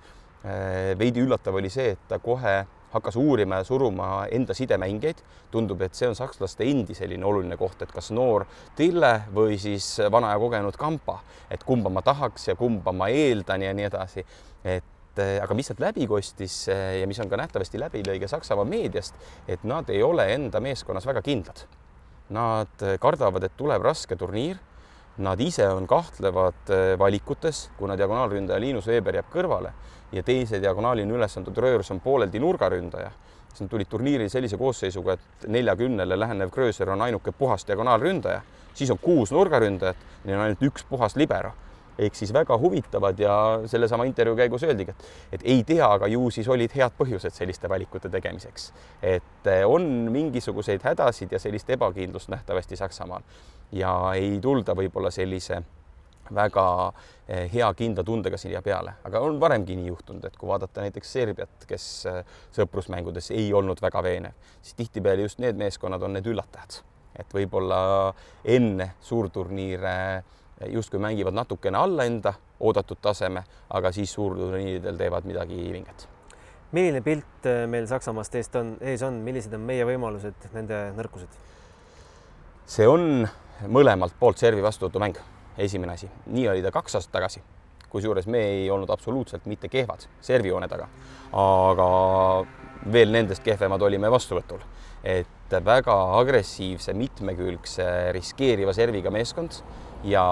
Eh, 0.41 0.93
veidi 0.97 1.21
üllatav 1.21 1.54
oli 1.60 1.69
see, 1.69 1.91
et 1.93 2.08
ta 2.10 2.17
kohe 2.19 2.63
hakkas 2.91 3.15
uurima 3.15 3.60
ja 3.62 3.63
suruma 3.67 4.25
enda 4.32 4.56
sidemängijaid. 4.58 5.21
tundub, 5.51 5.82
et 5.82 5.93
see 5.93 6.08
on 6.08 6.15
sakslaste 6.15 6.63
endi 6.63 6.95
selline 6.95 7.25
oluline 7.27 7.58
koht, 7.60 7.82
et 7.84 7.91
kas 7.91 8.08
noor 8.15 8.45
Tille 8.75 9.23
või 9.36 9.58
siis 9.60 9.99
vana 10.12 10.30
ja 10.32 10.39
kogenud 10.39 10.77
Kampa, 10.80 11.19
et 11.51 11.63
kumba 11.63 11.89
ma 11.89 12.01
tahaks 12.01 12.47
ja 12.47 12.56
kumba 12.56 12.91
ma 12.91 13.10
eeldan 13.12 13.62
ja 13.62 13.73
nii 13.73 13.86
edasi. 13.86 14.25
et 14.63 15.19
eh, 15.19 15.43
aga 15.43 15.54
mis 15.54 15.67
sealt 15.67 15.80
läbi 15.80 16.08
kostis 16.08 16.67
ja 16.67 17.08
mis 17.08 17.19
on 17.19 17.30
ka 17.30 17.38
nähtavasti 17.38 17.80
läbilõige 17.80 18.27
Saksamaa 18.27 18.65
meediast, 18.65 19.15
et 19.47 19.63
nad 19.63 19.89
ei 19.89 20.01
ole 20.04 20.34
enda 20.34 20.60
meeskonnas 20.60 21.06
väga 21.06 21.21
kindlad. 21.21 21.67
Nad 22.30 22.88
kardavad, 22.99 23.43
et 23.43 23.58
tuleb 23.58 23.84
raske 23.84 24.15
turniir 24.15 24.58
Nad 25.17 25.39
ise 25.39 25.67
on 25.67 25.88
kahtlevad 25.88 26.69
äh, 26.69 27.00
valikutes, 27.00 27.69
kuna 27.78 27.97
diagonaalründaja 27.97 28.60
Liinus 28.60 28.88
Veber 28.88 29.17
jääb 29.19 29.28
kõrvale 29.34 29.74
ja 30.12 30.24
teise 30.24 30.62
diagonaalini 30.63 31.12
üles 31.12 31.36
antud 31.38 31.58
Röörs 31.58 31.91
on 31.91 32.00
pooleldi 32.00 32.39
nurgaründaja. 32.39 33.12
siis 33.52 33.62
nad 33.62 33.69
tulid 33.69 33.89
turniiril 33.91 34.30
sellise 34.30 34.58
koosseisuga, 34.58 35.13
et 35.13 35.47
neljakümnele 35.47 36.19
lähenev 36.19 36.50
Grööser 36.50 36.89
on 36.89 37.02
ainuke 37.02 37.32
puhas 37.32 37.67
diagonaalründaja, 37.67 38.41
siis 38.74 38.91
on 38.91 38.97
kuus 38.97 39.32
nurgaründajat, 39.32 39.97
neil 40.24 40.38
on 40.38 40.43
ainult 40.43 40.63
üks 40.63 40.88
puhas 40.89 41.15
libero 41.15 41.52
ehk 42.00 42.15
siis 42.15 42.34
väga 42.34 42.58
huvitavad 42.58 43.19
ja 43.19 43.34
sellesama 43.65 44.06
intervjuu 44.08 44.36
käigus 44.36 44.63
öeldigi, 44.63 44.91
et, 44.91 45.08
et 45.32 45.41
ei 45.43 45.63
tea, 45.63 45.86
aga 45.86 46.08
ju 46.08 46.30
siis 46.32 46.47
olid 46.47 46.71
head 46.76 46.95
põhjused 46.97 47.36
selliste 47.36 47.69
valikute 47.69 48.10
tegemiseks. 48.10 48.71
et 49.02 49.47
eh, 49.47 49.67
on 49.67 49.84
mingisuguseid 50.12 50.82
hädasid 50.84 51.32
ja 51.32 51.39
sellist 51.39 51.69
ebakindlust 51.69 52.30
nähtavasti 52.30 52.76
Saksamaal 52.76 53.21
ja 53.71 53.91
ei 54.15 54.39
tulda 54.41 54.75
võib-olla 54.75 55.12
sellise 55.12 55.62
väga 56.36 56.65
eh, 57.27 57.49
hea 57.53 57.67
kindla 57.77 58.03
tundega 58.03 58.38
siia 58.39 58.62
peale, 58.65 58.95
aga 59.07 59.21
on 59.23 59.39
varemgi 59.39 59.75
nii 59.77 59.89
juhtunud, 59.91 60.25
et 60.25 60.38
kui 60.39 60.49
vaadata 60.49 60.86
näiteks 60.86 61.13
Serbiat, 61.17 61.65
kes 61.67 61.88
eh, 62.10 62.21
sõprusmängudes 62.55 63.31
ei 63.36 63.49
olnud 63.53 63.81
väga 63.84 64.03
veenev, 64.05 64.53
siis 64.62 64.77
tihtipeale 64.79 65.27
just 65.27 65.41
need 65.43 65.60
meeskonnad 65.60 66.03
on 66.07 66.15
need 66.17 66.29
üllatajad, 66.31 66.81
et 67.19 67.36
võib-olla 67.36 67.81
enne 68.55 68.93
suurturniire 69.03 69.95
justkui 70.71 71.01
mängivad 71.01 71.34
natukene 71.34 71.77
alla 71.77 72.05
enda 72.05 72.36
oodatud 72.62 72.99
taseme, 73.01 73.43
aga 73.73 73.91
siis 73.91 74.13
suurturniiridel 74.13 74.97
teevad 74.97 75.25
midagi 75.25 75.71
vinget. 75.73 76.07
milline 76.71 77.01
pilt 77.01 77.47
meil 77.67 77.88
Saksamaast 77.88 78.36
eest 78.36 78.55
on, 78.55 78.75
ees 78.79 79.01
on, 79.03 79.17
millised 79.25 79.53
on 79.53 79.65
meie 79.67 79.86
võimalused, 79.86 80.51
nende 80.53 80.84
nõrkused? 80.95 81.39
see 82.71 82.88
on 82.88 83.25
mõlemalt 83.67 84.15
poolt 84.19 84.41
servi 84.41 84.63
vastuvõtumäng, 84.63 85.17
esimene 85.58 85.93
asi, 85.93 86.10
nii 86.32 86.47
oli 86.50 86.63
ta 86.63 86.71
kaks 86.71 86.95
aastat 86.97 87.13
tagasi, 87.17 87.43
kusjuures 87.91 88.28
me 88.32 88.41
ei 88.54 88.69
olnud 88.71 88.89
absoluutselt 88.89 89.45
mitte 89.45 89.69
kehvad 89.69 90.08
servijoone 90.24 90.67
taga, 90.71 90.88
aga 91.38 91.88
veel 92.91 93.12
nendest 93.13 93.43
kehvemad 93.45 93.82
olime 93.86 94.10
vastuvõtul, 94.12 94.63
et 95.04 95.54
väga 95.65 95.95
agressiivse, 96.19 96.93
mitmekülgse, 96.95 97.86
riskeeriva 98.15 98.74
serviga 98.74 99.12
meeskond. 99.12 99.62
Ja 100.02 100.24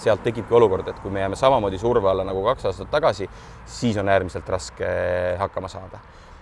sealt 0.00 0.22
tekibki 0.24 0.54
olukord, 0.56 0.86
et 0.88 1.00
kui 1.02 1.10
me 1.12 1.20
jääme 1.20 1.36
samamoodi 1.36 1.76
surve 1.76 2.08
alla 2.08 2.24
nagu 2.24 2.40
kaks 2.46 2.64
aastat 2.70 2.88
tagasi, 2.88 3.26
siis 3.68 3.98
on 4.00 4.08
äärmiselt 4.08 4.48
raske 4.48 4.86
hakkama 5.36 5.68
saada. 5.68 6.00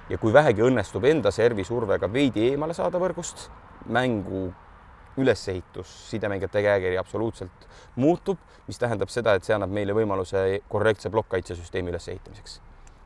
ja 0.09 0.19
kui 0.19 0.33
vähegi 0.33 0.61
õnnestub 0.63 1.05
enda 1.09 1.31
servi 1.33 1.65
survega 1.65 2.07
veidi 2.13 2.51
eemale 2.51 2.75
saada 2.77 2.99
võrgust, 3.01 3.49
mängu 3.89 4.53
ülesehitus, 5.21 5.91
sidemängijate 6.11 6.63
käekiri 6.63 6.99
absoluutselt 6.99 7.69
muutub, 7.97 8.39
mis 8.67 8.81
tähendab 8.81 9.13
seda, 9.13 9.35
et 9.35 9.45
see 9.47 9.55
annab 9.55 9.71
meile 9.75 9.95
võimaluse 9.97 10.45
korrektse 10.69 11.11
plokkkaitsesüsteemi 11.15 11.93
ülesehitamiseks. 11.93 12.61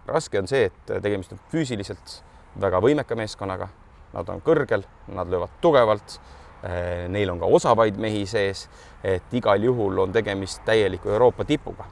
raske 0.09 0.39
on 0.39 0.47
see, 0.49 0.71
et 0.71 0.93
tegemist 1.03 1.33
on 1.33 1.41
füüsiliselt 1.53 2.23
väga 2.61 2.81
võimeka 2.81 3.17
meeskonnaga, 3.17 3.69
nad 4.13 4.29
on 4.29 4.41
kõrgel, 4.41 4.87
nad 5.13 5.29
löövad 5.29 5.53
tugevalt 5.61 6.21
Eh, 6.63 7.07
neil 7.07 7.31
on 7.31 7.39
ka 7.39 7.47
osavaid 7.47 7.99
mehi 8.03 8.25
sees, 8.27 8.65
et 9.07 9.35
igal 9.39 9.63
juhul 9.63 10.01
on 10.03 10.13
tegemist 10.15 10.65
täieliku 10.67 11.13
Euroopa 11.15 11.45
tipuga, 11.47 11.85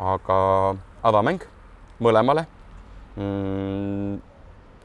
aga 0.00 0.36
avamäng 1.04 1.44
mõlemale 2.00 2.46
mm,. 3.20 4.14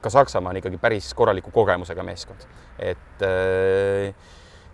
ka 0.04 0.12
Saksamaa 0.12 0.52
on 0.52 0.60
ikkagi 0.60 0.82
päris 0.82 1.08
korraliku 1.16 1.56
kogemusega 1.56 2.04
meeskond, 2.04 2.44
et 2.84 3.24
eh, 3.24 4.12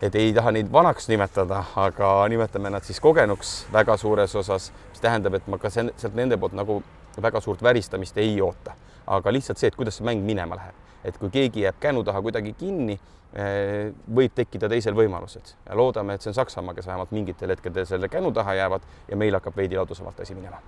et 0.05 0.15
ei 0.19 0.33
taha 0.33 0.51
neid 0.55 0.71
vanaks 0.71 1.09
nimetada, 1.09 1.63
aga 1.81 2.11
nimetame 2.31 2.69
nad 2.73 2.85
siis 2.85 2.99
kogenuks 3.03 3.55
väga 3.73 3.97
suures 3.97 4.35
osas, 4.35 4.71
mis 4.91 5.03
tähendab, 5.03 5.37
et 5.39 5.47
ma 5.51 5.57
ka 5.61 5.71
sealt 5.73 6.13
nende 6.15 6.37
poolt 6.37 6.55
nagu 6.57 6.81
väga 7.21 7.41
suurt 7.41 7.63
väristamist 7.63 8.17
ei 8.21 8.39
oota, 8.41 8.75
aga 9.07 9.33
lihtsalt 9.33 9.61
see, 9.61 9.71
et 9.71 9.75
kuidas 9.75 9.97
see 9.99 10.07
mäng 10.07 10.23
minema 10.25 10.59
läheb, 10.59 10.87
et 11.03 11.17
kui 11.17 11.33
keegi 11.33 11.65
jääb 11.65 11.79
kännu 11.81 12.03
taha 12.03 12.21
kuidagi 12.21 12.53
kinni 12.59 12.99
Eh, 13.35 13.89
võib 14.15 14.31
tekkida 14.31 14.69
teisel 14.71 14.95
võimalused. 14.95 15.49
Ja 15.65 15.75
loodame, 15.75 16.15
et 16.15 16.23
see 16.23 16.29
on 16.31 16.37
Saksamaa, 16.37 16.71
kes 16.77 16.85
vähemalt 16.87 17.11
mingitel 17.11 17.51
hetkedel 17.51 17.83
selle 17.89 18.07
kännu 18.07 18.29
taha 18.31 18.53
jäävad 18.55 18.85
ja 19.09 19.17
meil 19.19 19.35
hakkab 19.35 19.57
veidi 19.59 19.75
ladusamalt 19.75 20.21
asi 20.23 20.35
minema. 20.37 20.61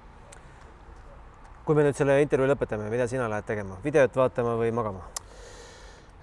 kui 1.67 1.75
me 1.75 1.83
nüüd 1.83 1.95
selle 1.99 2.13
intervjuu 2.23 2.47
lõpetame, 2.47 2.85
mida 2.87 3.07
sina 3.11 3.25
lähed 3.27 3.43
tegema, 3.43 3.75
videot 3.83 4.13
vaatama 4.15 4.53
või 4.59 4.71
magama? 4.71 5.01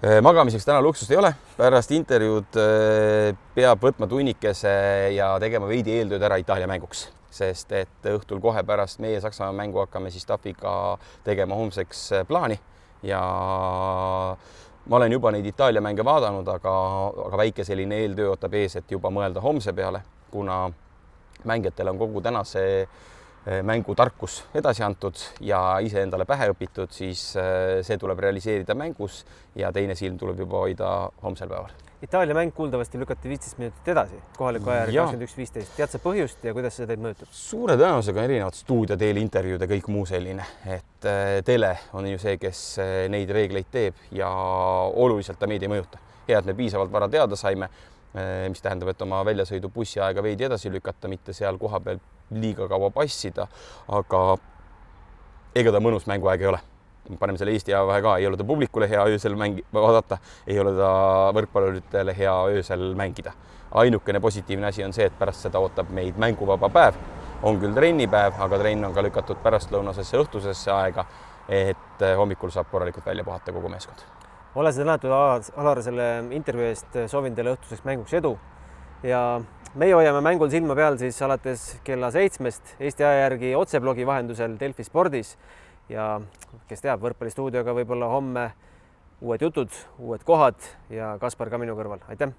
Eh, 0.03 0.21
magamiseks 0.21 0.65
täna 0.67 0.81
luksust 0.83 1.11
ei 1.13 1.17
ole, 1.17 1.29
pärast 1.55 1.93
intervjuud 1.95 2.57
eh, 2.59 3.29
peab 3.55 3.79
võtma 3.79 4.09
tunnikese 4.11 4.73
ja 5.15 5.29
tegema 5.39 5.69
veidi 5.69 5.93
eeltööd 5.95 6.25
ära 6.27 6.35
Itaalia 6.41 6.67
mänguks, 6.67 7.05
sest 7.31 7.71
et 7.71 8.09
õhtul 8.11 8.41
kohe 8.43 8.59
pärast 8.67 8.99
meie 8.99 9.21
Saksamaa 9.23 9.55
mängu 9.55 9.79
hakkame 9.85 10.11
siis 10.11 10.27
Tafiga 10.27 10.73
tegema 11.23 11.55
homseks 11.55 12.09
plaani. 12.27 12.59
Ja 13.07 13.21
ma 14.85 14.99
olen 14.99 15.15
juba 15.15 15.31
neid 15.31 15.47
Itaalia 15.47 15.81
mänge 15.81 16.03
vaadanud, 16.03 16.51
aga, 16.57 16.75
aga 17.29 17.43
väike 17.45 17.63
selline 17.63 18.03
eeltöö 18.03 18.33
ootab 18.33 18.59
ees, 18.59 18.75
et 18.75 18.91
juba 18.91 19.13
mõelda 19.15 19.39
homse 19.47 19.71
peale, 19.73 20.03
kuna 20.27 20.65
mängijatele 21.47 21.95
on 21.95 22.03
kogu 22.03 22.19
tänase 22.27 22.67
eh, 22.81 23.03
mängu 23.45 23.95
tarkus 23.95 24.39
edasi 24.57 24.83
antud 24.83 25.21
ja 25.45 25.77
iseendale 25.85 26.25
pähe 26.25 26.49
õpitud, 26.53 26.93
siis 26.95 27.27
eh, 27.37 27.79
see 27.85 27.97
tuleb 28.01 28.19
realiseerida 28.25 28.75
mängus 28.77 29.23
ja 29.55 29.71
teine 29.75 29.95
silm 29.95 30.17
tuleb 30.17 30.39
juba 30.45 30.65
hoida 30.65 30.93
homsel 31.23 31.51
päeval 31.51 31.75
Itaalia 32.05 32.35
mäng 32.35 32.51
kuuldavasti 32.53 32.99
lükati 32.99 33.29
viisteist 33.29 33.57
minutit 33.57 33.87
edasi, 33.87 34.17
kohaliku 34.37 34.69
aja 34.69 34.79
järgi 34.79 34.97
kakskümmend 34.97 35.25
üks, 35.25 35.37
viisteist. 35.37 35.71
tead 35.77 35.93
sa 35.93 36.01
põhjust 36.03 36.43
ja 36.43 36.53
kuidas 36.53 36.75
see 36.77 36.85
teid 36.89 37.01
mõjutab? 37.01 37.31
suure 37.33 37.77
tõenäosusega 37.79 38.25
erinevad 38.27 38.57
stuudioteel 38.57 39.21
intervjuud 39.21 39.63
ja 39.63 39.69
kõik 39.71 39.87
muu 39.93 40.03
selline, 40.09 40.45
et 40.67 41.07
äh, 41.09 41.39
tele 41.47 41.71
on 41.95 42.09
ju 42.11 42.19
see, 42.21 42.35
kes 42.41 42.61
neid 43.09 43.31
reegleid 43.33 43.71
teeb 43.71 44.03
ja 44.13 44.29
oluliselt 44.91 45.39
ta 45.39 45.47
meid 45.49 45.63
ei 45.63 45.71
mõjuta. 45.71 46.01
hea, 46.27 46.37
et 46.41 46.45
me 46.45 46.57
piisavalt 46.57 46.91
vara 46.91 47.07
teada 47.09 47.39
saime, 47.39 47.69
mis 48.49 48.61
tähendab, 48.63 48.93
et 48.93 49.01
oma 49.03 49.17
väljasõidu 49.27 49.67
bussiaega 49.73 50.23
veidi 50.23 50.45
edasi 50.47 50.71
lükata, 50.71 51.09
mitte 51.11 51.33
seal 51.35 51.57
kohapeal 51.59 51.99
liiga 52.31 52.67
kaua 52.71 52.89
passida, 52.95 53.47
aga 53.91 54.21
ega 55.55 55.73
ta 55.75 55.81
mõnus 55.83 56.07
mänguaeg 56.09 56.45
ei 56.45 56.51
ole. 56.53 56.61
paneme 57.19 57.37
selle 57.37 57.51
Eesti 57.53 57.73
ajavahe 57.73 58.01
ka, 58.01 58.15
ei 58.17 58.27
ole 58.27 58.37
ta 58.37 58.43
publikule 58.43 58.87
hea 58.89 59.03
öösel 59.11 59.35
mängi-, 59.37 59.65
vaadata, 59.73 60.17
ei 60.47 60.59
ole 60.59 60.73
ta 60.77 60.89
võrkpalluritele 61.37 62.15
hea 62.17 62.33
öösel 62.55 62.95
mängida. 62.95 63.33
ainukene 63.71 64.19
positiivne 64.19 64.67
asi 64.67 64.83
on 64.83 64.93
see, 64.93 65.05
et 65.05 65.19
pärast 65.19 65.41
seda 65.45 65.59
ootab 65.59 65.89
meid 65.91 66.17
mänguvaba 66.17 66.69
päev, 66.69 66.95
on 67.43 67.59
küll 67.59 67.75
trennipäev, 67.75 68.39
aga 68.39 68.59
trenn 68.59 68.85
on 68.85 68.93
ka 68.93 69.03
lükatud 69.03 69.41
pärastlõunasesse 69.43 70.17
õhtusesse 70.17 70.71
aega, 70.71 71.05
et 71.49 72.01
eh, 72.01 72.15
hommikul 72.17 72.53
saab 72.53 72.71
korralikult 72.71 73.05
välja 73.05 73.23
puhata 73.23 73.51
kogu 73.51 73.69
meeskond. 73.69 74.14
Ole 74.55 74.71
sa 74.71 74.81
tänatud, 74.81 75.11
Alar, 75.11 75.43
Alar, 75.59 75.81
selle 75.83 76.07
intervjuu 76.35 76.69
eest, 76.69 76.97
soovin 77.11 77.35
teile 77.35 77.55
õhtuseks 77.55 77.83
mänguks 77.87 78.15
edu. 78.15 78.35
Ja 79.05 79.19
meie 79.75 79.93
hoiame 79.97 80.21
mängul 80.23 80.49
silma 80.53 80.77
peal 80.77 80.97
siis 81.01 81.19
alates 81.25 81.67
kella 81.85 82.09
seitsmest 82.15 82.77
Eesti 82.79 83.03
aja 83.03 83.25
järgi 83.25 83.51
otseblogi 83.59 84.07
vahendusel 84.07 84.55
Delfi 84.59 84.87
spordis. 84.87 85.35
Ja 85.91 86.15
kes 86.69 86.81
teab, 86.81 87.03
võrkpallistuudioga 87.03 87.75
võib-olla 87.77 88.09
homme 88.09 88.47
uued 89.21 89.43
jutud, 89.45 89.75
uued 89.99 90.25
kohad 90.25 90.57
ja 90.89 91.15
Kaspar 91.21 91.51
ka 91.51 91.61
minu 91.61 91.77
kõrval, 91.77 92.01
aitäh! 92.09 92.33